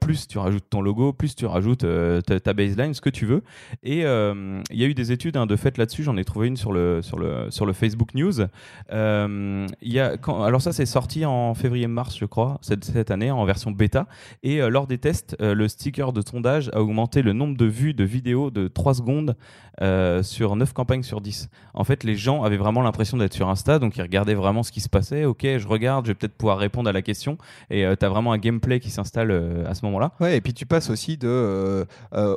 Plus 0.00 0.28
tu 0.28 0.38
rajoutes 0.38 0.68
ton 0.68 0.82
logo, 0.82 1.12
plus 1.12 1.34
tu 1.34 1.46
rajoutes 1.46 1.84
ta, 2.24 2.52
baseline, 2.52 2.94
ce 2.94 3.00
que 3.00 3.10
tu 3.10 3.26
veux. 3.26 3.42
Et 3.82 4.00
il 4.00 4.76
y 4.76 4.84
a 4.84 4.86
eu 4.86 4.94
des 4.94 5.12
études 5.12 5.36
hein, 5.36 5.46
de 5.46 5.56
fait 5.56 5.78
là-dessus. 5.78 6.02
J'en 6.02 6.16
ai 6.16 6.24
trouvé 6.24 6.48
une 6.48 6.56
sur 6.56 6.72
le 6.72 7.02
sur 7.02 7.18
le 7.18 7.50
sur 7.50 7.66
le 7.66 7.72
Facebook 7.72 8.14
News. 8.14 8.40
Euh, 9.00 9.66
il 9.80 9.92
y 9.92 10.00
a 10.00 10.16
quand, 10.16 10.42
alors 10.42 10.60
ça 10.60 10.72
c'est 10.72 10.86
sorti 10.86 11.24
en 11.24 11.54
février-mars 11.54 12.16
je 12.18 12.26
crois 12.26 12.58
cette, 12.60 12.84
cette 12.84 13.10
année 13.10 13.30
en 13.30 13.44
version 13.44 13.70
bêta. 13.70 14.06
Et 14.42 14.60
euh, 14.60 14.68
lors 14.68 14.86
des 14.86 14.98
tests, 14.98 15.36
euh, 15.40 15.54
le 15.54 15.68
sticker 15.68 16.12
de 16.12 16.20
sondage 16.20 16.70
a 16.74 16.80
augmenté 16.80 17.22
le 17.22 17.32
nombre 17.32 17.56
de 17.56 17.64
vues 17.64 17.94
de 17.94 18.04
vidéos 18.04 18.50
de 18.50 18.68
3 18.68 18.94
secondes 18.94 19.36
sur 20.22 20.56
9 20.56 20.74
campagnes 20.74 21.02
sur 21.02 21.22
10. 21.22 21.48
En 21.72 21.84
fait, 21.84 22.04
les 22.04 22.14
gens 22.14 22.42
avaient 22.42 22.58
vraiment 22.58 22.82
l'impression 22.82 23.16
d'être 23.16 23.32
sur 23.32 23.48
Insta, 23.48 23.78
donc 23.78 23.96
ils 23.96 24.02
regardaient 24.02 24.34
vraiment 24.34 24.62
ce 24.62 24.72
qui 24.72 24.82
se 24.82 24.90
passait. 24.90 25.24
Ok, 25.24 25.46
je 25.56 25.66
regarde, 25.66 26.04
je 26.04 26.10
vais 26.10 26.14
peut-être 26.14 26.34
pouvoir 26.36 26.58
répondre 26.58 26.90
à 26.90 26.92
la 26.92 27.00
question. 27.00 27.38
Et 27.70 27.86
tu 27.98 28.04
as 28.04 28.08
vraiment 28.10 28.32
un 28.32 28.36
gameplay 28.36 28.78
qui 28.78 28.90
s'installe 28.90 29.32
à 29.66 29.74
ce 29.74 29.82
moment-là. 29.86 30.12
Ouais, 30.20 30.36
et 30.36 30.42
puis 30.42 30.52
tu 30.52 30.66
passes 30.66 30.90
aussi 30.90 31.16
de 31.16 31.86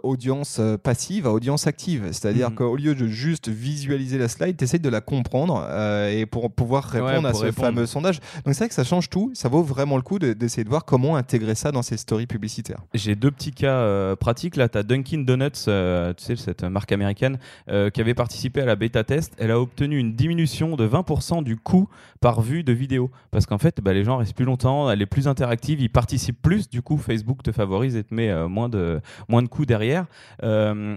audience 0.03 0.61
passive 0.83 1.27
à 1.27 1.31
audience 1.33 1.67
active. 1.67 2.07
C'est-à-dire 2.13 2.49
Mhm. 2.51 2.55
qu'au 2.55 2.77
lieu 2.77 2.95
de 2.95 3.07
juste 3.07 3.49
visualiser 3.49 4.17
la 4.17 4.29
slide, 4.29 4.55
tu 4.55 4.63
essaies 4.63 4.79
de 4.79 4.87
la 4.89 5.01
comprendre 5.01 5.67
et 6.09 6.25
pour 6.25 6.49
pouvoir 6.53 6.83
répondre 6.85 7.23
Ouais, 7.23 7.29
à 7.29 7.33
ce 7.33 7.43
répondre. 7.45 7.67
fameux 7.67 7.85
sondage. 7.85 8.19
Donc 8.45 8.53
c'est 8.53 8.59
vrai 8.59 8.69
que 8.69 8.75
ça 8.75 8.83
change 8.83 9.09
tout. 9.09 9.31
Ça 9.33 9.49
vaut 9.49 9.63
vraiment 9.63 9.95
le 9.97 10.01
coup 10.03 10.19
de- 10.19 10.33
d'essayer 10.33 10.63
de 10.63 10.69
voir 10.69 10.85
comment 10.85 11.15
intégrer 11.15 11.55
ça 11.55 11.71
dans 11.71 11.81
ces 11.81 11.97
stories 11.97 12.27
publicitaires. 12.27 12.79
J'ai 12.93 13.15
deux 13.15 13.31
petits 13.31 13.51
cas 13.51 13.73
euh, 13.77 14.15
pratiques. 14.15 14.55
Là, 14.55 14.69
tu 14.69 14.77
as 14.77 14.83
Dunkin' 14.83 15.25
Donuts, 15.25 15.49
euh, 15.67 16.13
tu 16.13 16.23
sais, 16.23 16.35
cette 16.35 16.63
marque 16.63 16.91
américaine, 16.91 17.37
euh, 17.69 17.89
qui 17.89 18.01
avait 18.01 18.13
participé 18.13 18.61
à 18.61 18.65
la 18.65 18.75
bêta 18.75 19.03
test. 19.03 19.33
Elle 19.37 19.51
a 19.51 19.59
obtenu 19.59 19.97
une 19.97 20.13
diminution 20.15 20.75
de 20.75 20.87
20% 20.87 21.43
du 21.43 21.57
coût 21.57 21.89
par 22.21 22.41
vue 22.41 22.63
de 22.63 22.71
vidéo. 22.73 23.11
Parce 23.31 23.45
qu'en 23.45 23.57
fait, 23.57 23.81
bah, 23.81 23.93
les 23.93 24.03
gens 24.03 24.17
restent 24.17 24.35
plus 24.35 24.45
longtemps, 24.45 24.89
elle 24.89 25.01
est 25.01 25.05
plus 25.05 25.27
interactive, 25.27 25.81
ils 25.81 25.89
participent 25.89 26.41
plus. 26.41 26.69
Du 26.69 26.81
coup, 26.81 26.97
Facebook 26.97 27.43
te 27.43 27.51
favorise 27.51 27.95
et 27.95 28.03
te 28.03 28.13
met 28.13 28.33
moins, 28.47 28.69
de, 28.69 29.01
moins 29.27 29.41
de 29.41 29.47
coûts 29.47 29.65
derrière. 29.65 30.05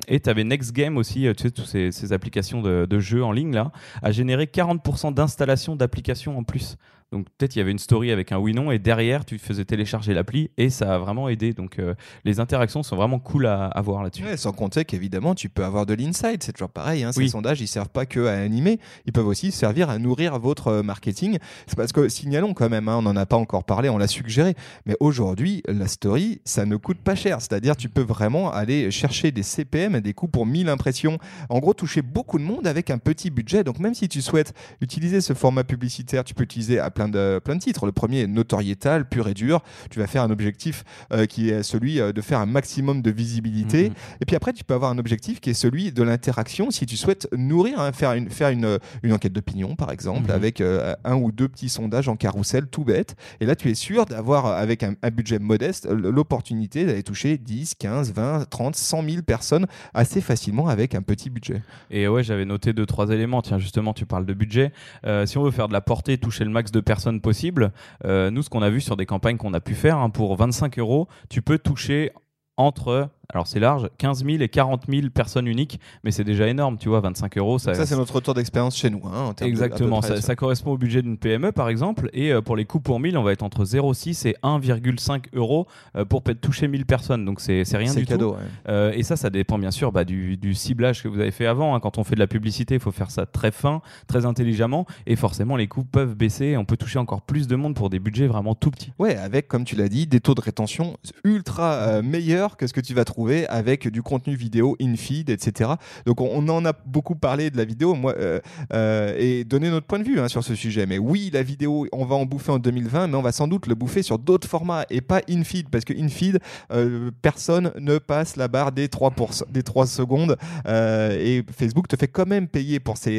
Et 0.09 0.21
tu 0.21 0.31
avais 0.31 0.45
Next 0.45 0.73
Game 0.73 0.97
aussi, 0.97 1.27
tu 1.37 1.43
sais, 1.43 1.51
toutes 1.51 1.67
ces, 1.67 1.93
ces 1.93 2.13
applications 2.13 2.63
de, 2.63 2.87
de 2.89 2.99
jeux 2.99 3.25
en 3.25 3.33
ligne, 3.33 3.55
là, 3.55 3.73
a 4.03 4.11
généré 4.13 4.45
40% 4.45 5.15
d'installation 5.15 5.46
d'applications 5.77 6.39
en 6.39 6.45
plus. 6.45 6.77
Donc 7.13 7.27
peut-être 7.39 7.55
il 7.57 7.61
y 7.61 7.63
avait 7.63 7.71
une 7.71 7.79
story 7.79 8.11
avec 8.11 8.33
un 8.33 8.39
oui/non 8.39 8.71
et 8.73 8.79
derrière 8.79 9.25
tu 9.25 9.39
faisais 9.39 9.65
télécharger 9.65 10.13
l'appli 10.13 10.51
et 10.57 10.71
ça 10.71 10.95
a 10.95 10.99
vraiment 10.99 11.29
aidé. 11.29 11.53
Donc 11.53 11.79
euh, 11.79 11.95
les 12.25 12.41
interactions 12.41 12.83
sont 12.83 12.97
vraiment 12.97 13.19
cool 13.19 13.47
à, 13.47 13.67
à 13.67 13.81
voir 13.81 14.03
là-dessus. 14.03 14.25
Ouais, 14.25 14.37
sans 14.37 14.53
compter 14.53 14.85
qu'évidemment, 14.85 15.35
tu 15.35 15.49
peux 15.49 15.65
avoir 15.65 15.87
de 15.87 15.95
l'insight. 15.95 16.43
C'est 16.43 16.53
toujours 16.53 16.71
pareil. 16.71 17.05
Hein, 17.05 17.11
Oui. 17.17 17.27
Ces 17.27 17.33
sondages, 17.33 17.61
ils 17.61 17.69
servent 17.69 17.89
pas 17.91 18.07
que 18.07 18.27
à 18.27 18.33
animer. 18.33 18.81
Ils 19.07 19.13
peuvent 19.13 19.27
aussi 19.27 19.53
servir 19.53 19.89
à 19.89 19.99
nourrir 19.99 20.39
votre 20.39 20.69
euh, 20.69 20.83
marketing. 20.83 21.39
C'est 21.67 21.77
parce 21.77 21.93
que, 21.93 22.09
signalons 22.09 22.55
quand 22.55 22.69
même, 22.69 22.89
hein, 22.89 22.97
on 22.99 23.03
n'en 23.03 23.17
a 23.17 23.27
pas 23.27 23.37
encore 23.37 23.65
parlé, 23.65 23.89
on 23.89 23.99
l'a 23.99 24.09
suggéré. 24.09 24.55
Mais 24.85 24.97
aujourd'hui, 25.01 25.63
la 25.69 25.87
story, 25.87 26.41
ça 26.45 26.67
ne 26.67 26.77
coûte 26.77 26.99
pas 26.99 27.15
cher. 27.15 27.41
C'est-à-dire, 27.41 27.77
tu 27.77 27.89
peux 27.89 28.03
vraiment 28.03 28.51
aller 28.53 28.91
chercher 28.91 29.31
des 29.31 29.43
CPM, 29.43 30.01
des 30.01 30.13
coûts 30.13 30.29
pour 30.29 30.47
1000 30.47 30.69
impressions. 30.69 31.19
En 31.49 31.61
gros, 31.61 31.75
toucher 31.75 32.03
beaucoup 32.03 32.39
de 32.39 32.45
monde 32.45 32.67
avec 32.67 32.91
un 32.91 32.99
petit 32.99 33.31
budget. 33.31 33.65
Donc, 33.65 33.79
même 33.79 33.95
si 33.95 34.09
tu 34.09 34.21
souhaites 34.23 34.53
utiliser 34.81 35.21
ce 35.21 35.35
format 35.35 35.65
publicitaire, 35.65 36.25
tu 36.25 36.35
peux 36.35 36.45
utiliser 36.45 36.79
à 36.79 36.91
plein 36.97 37.09
de, 37.09 37.39
plein 37.45 37.55
de 37.55 37.61
titres. 37.61 37.87
Le 37.87 37.93
premier 37.93 38.23
est 38.23 38.27
notoriétal, 38.27 39.09
pur 39.09 39.29
et 39.29 39.35
dur. 39.35 39.61
Tu 39.91 39.99
vas 40.01 40.07
faire 40.07 40.23
un 40.23 40.31
objectif 40.31 40.83
euh, 41.13 41.27
qui 41.27 41.51
est 41.51 41.63
celui 41.63 42.01
euh, 42.01 42.13
de 42.13 42.21
faire 42.23 42.41
un 42.41 42.47
maximum 42.47 43.03
de 43.03 43.11
visibilité. 43.11 43.91
Mhm. 43.91 43.95
Et 44.23 44.25
puis 44.27 44.35
après, 44.35 44.53
tu 44.53 44.65
peux 44.65 44.75
avoir 44.75 44.91
un 44.91 44.99
objectif 44.99 45.41
qui 45.41 45.51
est 45.51 45.55
celui 45.55 45.93
de 45.93 46.03
l'interaction. 46.03 46.71
Si 46.71 46.87
tu 46.87 46.97
souhaites 46.97 47.29
nourrir, 47.37 47.79
hein, 47.79 47.93
faire, 47.93 48.15
une, 48.15 48.31
faire 48.31 48.49
une, 48.49 48.79
une 49.03 49.13
enquête 49.13 49.33
d'opinion, 49.35 49.77
par 49.77 49.91
exemple, 49.93 50.23
Mhm. 50.29 50.31
avec 50.31 50.61
euh, 50.61 50.95
un 51.05 51.17
ou 51.17 51.31
deux 51.33 51.49
petits 51.49 51.69
sondages 51.69 52.09
en 52.09 52.17
carrousel 52.17 52.67
tout 52.69 52.85
bête. 52.85 53.15
Et 53.41 53.47
là, 53.47 53.55
tu 53.55 53.69
es 53.71 53.75
sûr 53.75 54.07
d'avoir, 54.07 54.47
avec 54.47 54.83
un, 54.83 54.95
un 55.03 55.11
budget 55.11 55.39
modeste, 55.39 55.87
l'opportunité 55.91 56.87
d'aller 56.87 57.03
toucher 57.03 57.37
10, 57.37 57.75
15, 57.75 58.13
20, 58.15 58.49
30, 58.49 58.75
100 58.75 59.03
000 59.09 59.23
personnes 59.23 59.67
assez 59.93 60.21
facilement 60.23 60.69
avec 60.69 60.95
un 60.95 61.03
petit 61.03 61.29
budget. 61.29 61.63
Et 61.91 62.09
ouais, 62.09 62.25
j'avais 62.25 62.47
noté 62.47 62.73
deux 62.73 62.87
trois 62.87 63.11
éléments. 63.11 63.43
Tiens, 63.43 63.59
justement, 63.59 63.93
tu 63.93 64.07
parles 64.07 64.25
de 64.27 64.33
budget. 64.35 64.73
Euh, 65.05 65.27
si 65.27 65.37
on 65.39 65.43
veut 65.45 65.51
faire 65.51 65.69
de 65.69 65.73
la 65.75 65.81
portée, 65.83 66.17
toucher 66.19 66.45
le 66.45 66.51
max 66.51 66.71
de 66.73 66.81
personnes 66.87 67.21
possible, 67.21 67.73
euh, 68.07 68.31
nous, 68.31 68.43
ce 68.43 68.49
qu'on 68.49 68.63
a 68.63 68.71
vu 68.71 68.81
sur 68.81 68.97
des 68.97 69.05
campagnes 69.05 69.37
qu'on 69.37 69.53
a 69.53 69.61
pu 69.61 69.75
faire, 69.75 69.99
hein, 69.99 70.09
pour 70.09 70.35
25 70.37 70.79
euros, 70.79 71.09
tu 71.29 71.43
peux 71.43 71.59
toucher 71.59 72.13
entre, 72.57 73.11
alors 73.33 73.47
c'est 73.47 73.61
large, 73.61 73.89
15 73.99 74.25
000 74.25 74.39
et 74.43 74.49
40 74.49 74.85
000 74.89 75.09
personnes 75.11 75.47
uniques, 75.47 75.81
mais 76.05 76.11
c'est 76.11 76.25
déjà 76.25 76.47
énorme, 76.49 76.79
tu 76.79 76.89
vois, 76.89 77.01
25 77.01 77.37
euros. 77.39 77.59
Ça, 77.59 77.75
Ça, 77.75 77.87
c'est 77.87 77.97
notre 77.97 78.15
retour 78.15 78.35
d'expérience 78.35 78.77
chez 78.77 78.91
nous. 78.91 79.03
hein, 79.07 79.27
en 79.29 79.33
de- 79.33 79.45
Exactement, 79.45 80.01
près 80.01 80.21
ça, 80.21 80.37
correspond 80.37 80.73
au 80.73 80.79
budget 80.79 81.03
d'une 81.03 81.19
PME 81.19 81.53
par 81.53 81.69
exemple, 81.69 82.09
et 82.13 82.33
euh, 82.33 82.41
pour 82.43 82.57
les 82.57 82.65
coûts 82.65 82.81
pour 82.81 83.01
1000, 83.01 83.17
on 83.19 83.23
va 83.23 83.33
être 83.33 83.43
entre 83.43 83.65
0,6 83.65 84.27
et 84.29 84.37
1,5 84.43 85.25
euros 85.35 85.67
euh, 85.97 86.05
pour 86.05 86.23
toucher 86.23 86.69
1000 86.69 86.87
personnes, 86.87 87.25
donc 87.25 87.41
c'est 87.41 87.63
rien 87.77 87.93
du 87.95 88.07
cadeau. 88.07 88.31
tout. 88.33 88.37
ouais. 88.37 88.43
Euh, 88.69 88.93
et 88.95 89.03
ça, 89.03 89.17
ça 89.17 89.31
dépend 89.31 89.59
bien 89.59 89.71
sûr 89.71 89.93
bah, 89.93 90.05
du, 90.05 90.37
du 90.37 90.55
ciblage 90.55 91.03
que 91.03 91.09
vous 91.09 91.19
avez 91.21 91.31
fait 91.31 91.47
avant. 91.47 91.75
hein. 91.75 91.81
Quand 91.81 91.99
on 91.99 92.05
fait 92.05 92.15
de 92.15 92.21
la 92.21 92.27
publicité, 92.27 92.75
il 92.75 92.81
faut 92.81 92.93
faire 92.93 93.11
ça 93.11 93.27
très 93.27 93.51
fin, 93.51 93.81
très 94.07 94.27
intelligemment, 94.27 94.87
et 95.07 95.17
forcément 95.17 95.57
les 95.57 95.67
coûts 95.69 95.85
peuvent 95.85 96.15
baisser, 96.15 96.57
on 96.57 96.65
peut 96.65 96.77
toucher 96.77 96.99
encore 96.99 97.23
plus 97.23 97.47
de 97.49 97.57
monde 97.57 97.75
pour 97.75 97.91
des 97.91 97.99
budgets 97.99 98.27
vraiment 98.27 98.55
tout 98.55 98.71
petits. 98.71 98.93
Ouais, 98.99 99.17
avec, 99.17 99.49
comme 99.49 99.65
tu 99.65 99.77
l'as 99.77 99.89
dit, 99.89 100.07
des 100.07 100.21
taux 100.21 100.35
de 100.35 100.41
rétention 100.41 100.97
ultra 101.25 101.73
euh, 101.73 102.03
meilleurs 102.03 102.57
que 102.57 102.67
ce 102.67 102.73
que 102.73 102.81
tu 102.81 102.95
vas 102.95 103.05
trouver 103.05 103.16
avec 103.49 103.89
du 103.89 104.03
contenu 104.03 104.35
vidéo 104.35 104.77
in-feed, 104.81 105.31
etc. 105.31 105.71
Donc 106.05 106.21
on, 106.21 106.49
en 106.49 106.65
a 106.65 106.73
beaucoup 106.73 107.15
parlé 107.15 107.51
de 107.51 107.57
la 107.57 107.65
vidéo, 107.65 107.95
moi, 107.95 108.15
euh, 108.19 108.41
euh, 108.73 109.15
et 109.19 109.45
donner 109.45 109.71
notre 109.71 109.87
point 109.87 109.99
de 109.99 110.05
vue 110.05 110.21
hein, 110.21 110.29
sur 110.29 110.45
ce 110.45 110.55
sujet. 110.55 110.87
Mais 110.87 110.99
oui, 110.99 111.31
la 111.33 111.43
vidéo, 111.43 111.87
on 111.93 112.05
va 112.05 112.17
en 112.17 112.27
bouffer 112.27 112.53
en 112.53 112.59
2020, 112.59 113.09
mais 113.09 113.17
on 113.17 113.23
va 113.23 113.33
sans 113.33 113.49
doute 113.49 113.67
le 113.67 113.75
bouffer 113.75 114.03
sur 114.03 114.19
d'autres 114.19 114.49
formats 114.49 114.85
et 114.91 115.01
pas 115.01 115.21
in-feed, 115.29 115.69
parce 115.71 115.85
que 115.85 115.93
in-feed, 115.93 116.39
euh, 116.73 117.11
personne 117.23 117.73
ne 117.79 117.99
passe 117.99 118.37
la 118.37 118.49
barre 118.49 118.73
des 118.73 118.89
3, 118.89 119.15
des 119.51 119.63
3 119.63 119.87
secondes, 119.87 120.37
et 120.67 121.43
Facebook 121.57 121.89
te 121.89 121.97
fait 121.97 122.09
quand 122.09 122.27
même 122.27 122.49
payer 122.49 122.81
pour 122.81 122.97
ces, 122.97 123.19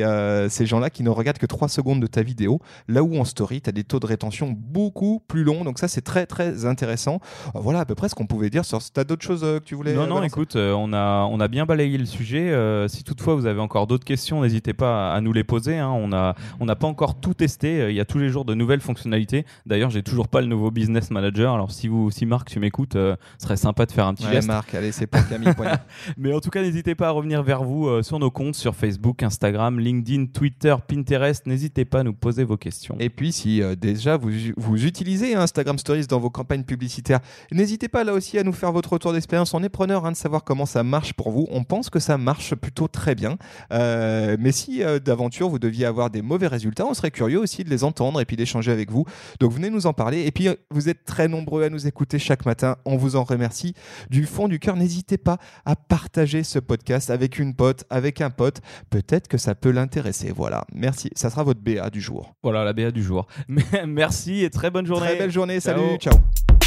gens-là 0.66 0.90
qui 0.90 1.04
ne 1.04 1.10
regardent 1.10 1.38
que 1.38 1.46
3 1.46 1.68
secondes 1.68 2.02
de 2.02 2.08
ta 2.08 2.22
vidéo, 2.22 2.60
là 2.88 3.04
où 3.04 3.18
en 3.18 3.26
story, 3.26 3.62
tu 3.62 3.70
as 3.70 3.74
des 3.74 3.84
taux 3.84 4.00
de 4.00 4.06
rétention 4.06 4.54
beaucoup 4.56 5.22
plus 5.28 5.44
longs, 5.44 5.64
donc 5.64 5.80
ça 5.80 5.88
c'est 5.88 6.02
très 6.02 6.26
très 6.26 6.66
intéressant. 6.66 7.20
Voilà 7.54 7.80
à 7.80 7.86
peu 7.86 7.96
près 7.96 8.10
ce 8.10 8.16
qu'on 8.16 8.26
pouvait 8.28 8.50
dire 8.50 8.66
sur... 8.66 8.78
T'as 8.92 9.04
d'autres 9.04 9.26
choses 9.26 9.42
que 9.42 9.60
tu 9.60 9.76
voulais 9.76 9.87
Non, 9.95 10.08
non, 10.08 10.23
écoute, 10.23 10.56
euh, 10.56 10.73
on, 10.73 10.93
a, 10.93 11.26
on 11.30 11.39
a 11.39 11.47
bien 11.47 11.65
balayé 11.65 11.97
le 11.97 12.06
sujet. 12.06 12.52
Euh, 12.52 12.88
si 12.88 13.04
toutefois 13.04 13.36
vous 13.36 13.45
avez 13.45 13.60
encore 13.60 13.88
d'autres 13.88 14.06
questions, 14.06 14.41
n'hésitez 14.41 14.73
pas 14.73 15.13
à, 15.13 15.21
nous 15.21 15.34
les 15.34 15.43
poser. 15.43 15.78
hein. 15.78 15.89
On 15.89 16.08
n'a 16.10 16.36
on 16.60 16.65
n'a 16.65 16.76
pas 16.76 16.88
encore 16.88 17.19
tout 17.19 17.34
testé. 17.34 17.82
Euh, 17.82 17.91
Il 17.91 17.95
y 17.95 18.00
a 18.00 18.06
tous 18.06 18.19
les 18.19 18.30
jours 18.30 18.45
de 18.45 18.54
nouvelles 18.54 18.82
fonctionnalités. 18.82 19.45
D'ailleurs, 19.65 19.89
j'ai 19.89 20.04
toujours 20.04 20.28
pas 20.28 20.41
le 20.41 20.47
nouveau 20.47 20.71
Business 20.71 21.12
Manager. 21.12 21.54
Alors, 21.54 21.71
si, 21.71 21.88
vous, 21.88 22.12
si 22.12 22.26
Marc, 22.26 22.50
tu 22.50 22.60
m'écoutes, 22.60 22.93
ce 22.93 23.15
serait 23.38 23.58
sympa 23.58 23.86
de 23.86 23.91
faire 23.91 24.08
un 24.08 24.13
petit 24.13 24.26
Ouais, 24.26 24.34
geste. 24.34 24.47
Marc, 24.47 24.73
allez, 24.76 24.91
c'est 24.91 25.08
pour 25.08 25.26
Camille. 25.28 25.50
Mais 26.17 26.34
en 26.34 26.39
tout 26.39 26.50
cas, 26.50 26.62
n'hésitez 26.62 26.95
pas 26.95 27.08
à 27.08 27.12
revenir 27.12 27.43
vers 27.43 27.63
vous 27.63 28.02
sur 28.04 28.19
nos 28.19 28.32
comptes, 28.32 28.56
sur 28.56 28.76
Facebook, 28.76 29.23
Instagram, 29.23 29.80
LinkedIn, 29.80 30.26
Twitter, 30.28 30.76
Pinterest. 30.88 31.45
N'hésitez 31.47 31.86
pas 31.86 32.00
à 32.00 32.04
nous 32.04 32.13
poser 32.13 32.43
vos 32.43 32.58
questions. 32.58 32.95
Et 33.00 33.10
puis, 33.10 33.32
si 33.32 33.62
déjà 33.80 34.17
vous, 34.17 34.32
vous 34.58 34.86
utilisez 34.86 35.36
Instagram 35.36 35.78
Stories 35.78 36.08
dans 36.08 36.19
vos 36.19 36.30
campagnes 36.30 36.63
publicitaires, 36.63 37.19
n'hésitez 37.52 37.88
pas 37.88 38.04
là 38.04 38.13
aussi 38.13 38.38
à 38.38 38.43
nous 38.43 38.54
faire 38.54 38.71
votre 38.71 38.93
retour 38.93 39.13
d'expérience. 39.13 39.54
On 39.54 39.63
est 39.63 39.69
preneur 39.78 40.08
hein, 40.08 40.12
de 40.12 40.18
savoir 40.18 40.44
comment 40.44 40.66
ça 40.66 40.82
marche 40.82 41.13
pour 41.13 41.30
vous. 41.30 41.46
On 41.52 41.63
pense 41.63 41.92
que 41.92 42.00
ça 42.00 42.18
marche 42.18 42.56
plutôt 42.56 42.88
très 42.88 43.13
bien. 43.13 43.38
Euh, 43.72 44.36
mais 44.40 44.52
si 44.52 44.82
euh, 44.82 44.98
d'aventure 44.98 45.50
vous 45.50 45.60
deviez 45.60 45.86
avoir 45.86 46.10
des 46.10 46.24
mauvais 46.24 46.48
résultats, 46.48 46.84
on 46.88 46.96
serait 46.96 47.12
curieux 47.12 47.38
aussi 47.38 47.63
de 47.63 47.70
les 47.70 47.84
entendre 47.84 48.20
et 48.20 48.26
puis 48.26 48.36
d'échanger 48.36 48.72
avec 48.72 48.90
vous. 48.90 49.06
Donc 49.40 49.52
venez 49.52 49.70
nous 49.70 49.86
en 49.86 49.94
parler. 49.94 50.26
Et 50.26 50.32
puis, 50.32 50.50
vous 50.72 50.90
êtes 50.90 51.06
très 51.06 51.28
nombreux 51.28 51.62
à 51.62 51.70
nous 51.70 51.86
écouter 51.86 52.18
chaque 52.18 52.48
matin. 52.48 52.78
On 52.86 52.98
vous 52.98 53.16
en 53.16 53.24
remercie 53.24 53.76
du 54.10 54.26
fond 54.26 54.48
du 54.48 54.58
cœur. 54.58 54.76
N'hésitez 54.76 55.20
pas 55.20 55.38
à 55.63 55.76
partager 55.76 56.44
ce 56.44 56.58
podcast 56.58 57.12
avec 57.12 57.38
une 57.38 57.54
pote, 57.54 57.84
avec 57.92 58.20
un 58.20 58.32
pote. 58.32 58.62
Peut-être 58.90 59.28
que 59.28 59.38
ça 59.38 59.54
peut 59.54 59.70
l'intéresser. 59.70 60.34
Voilà. 60.36 60.66
Merci. 60.74 61.12
Ça 61.13 61.30
sera 61.30 61.44
votre 61.44 61.62
BA 61.62 61.92
du 61.92 62.02
jour. 62.02 62.34
Voilà 62.42 62.63
la 62.63 62.74
BA 62.74 62.90
du 62.90 63.04
jour. 63.04 63.28
Merci 63.88 64.44
et 64.44 64.50
très 64.50 64.72
bonne 64.72 64.88
journée. 64.88 65.06
Très 65.06 65.18
belle 65.18 65.32
journée, 65.32 65.60
Ciao. 65.60 65.78
salut, 65.78 65.98
ciao. 66.00 66.67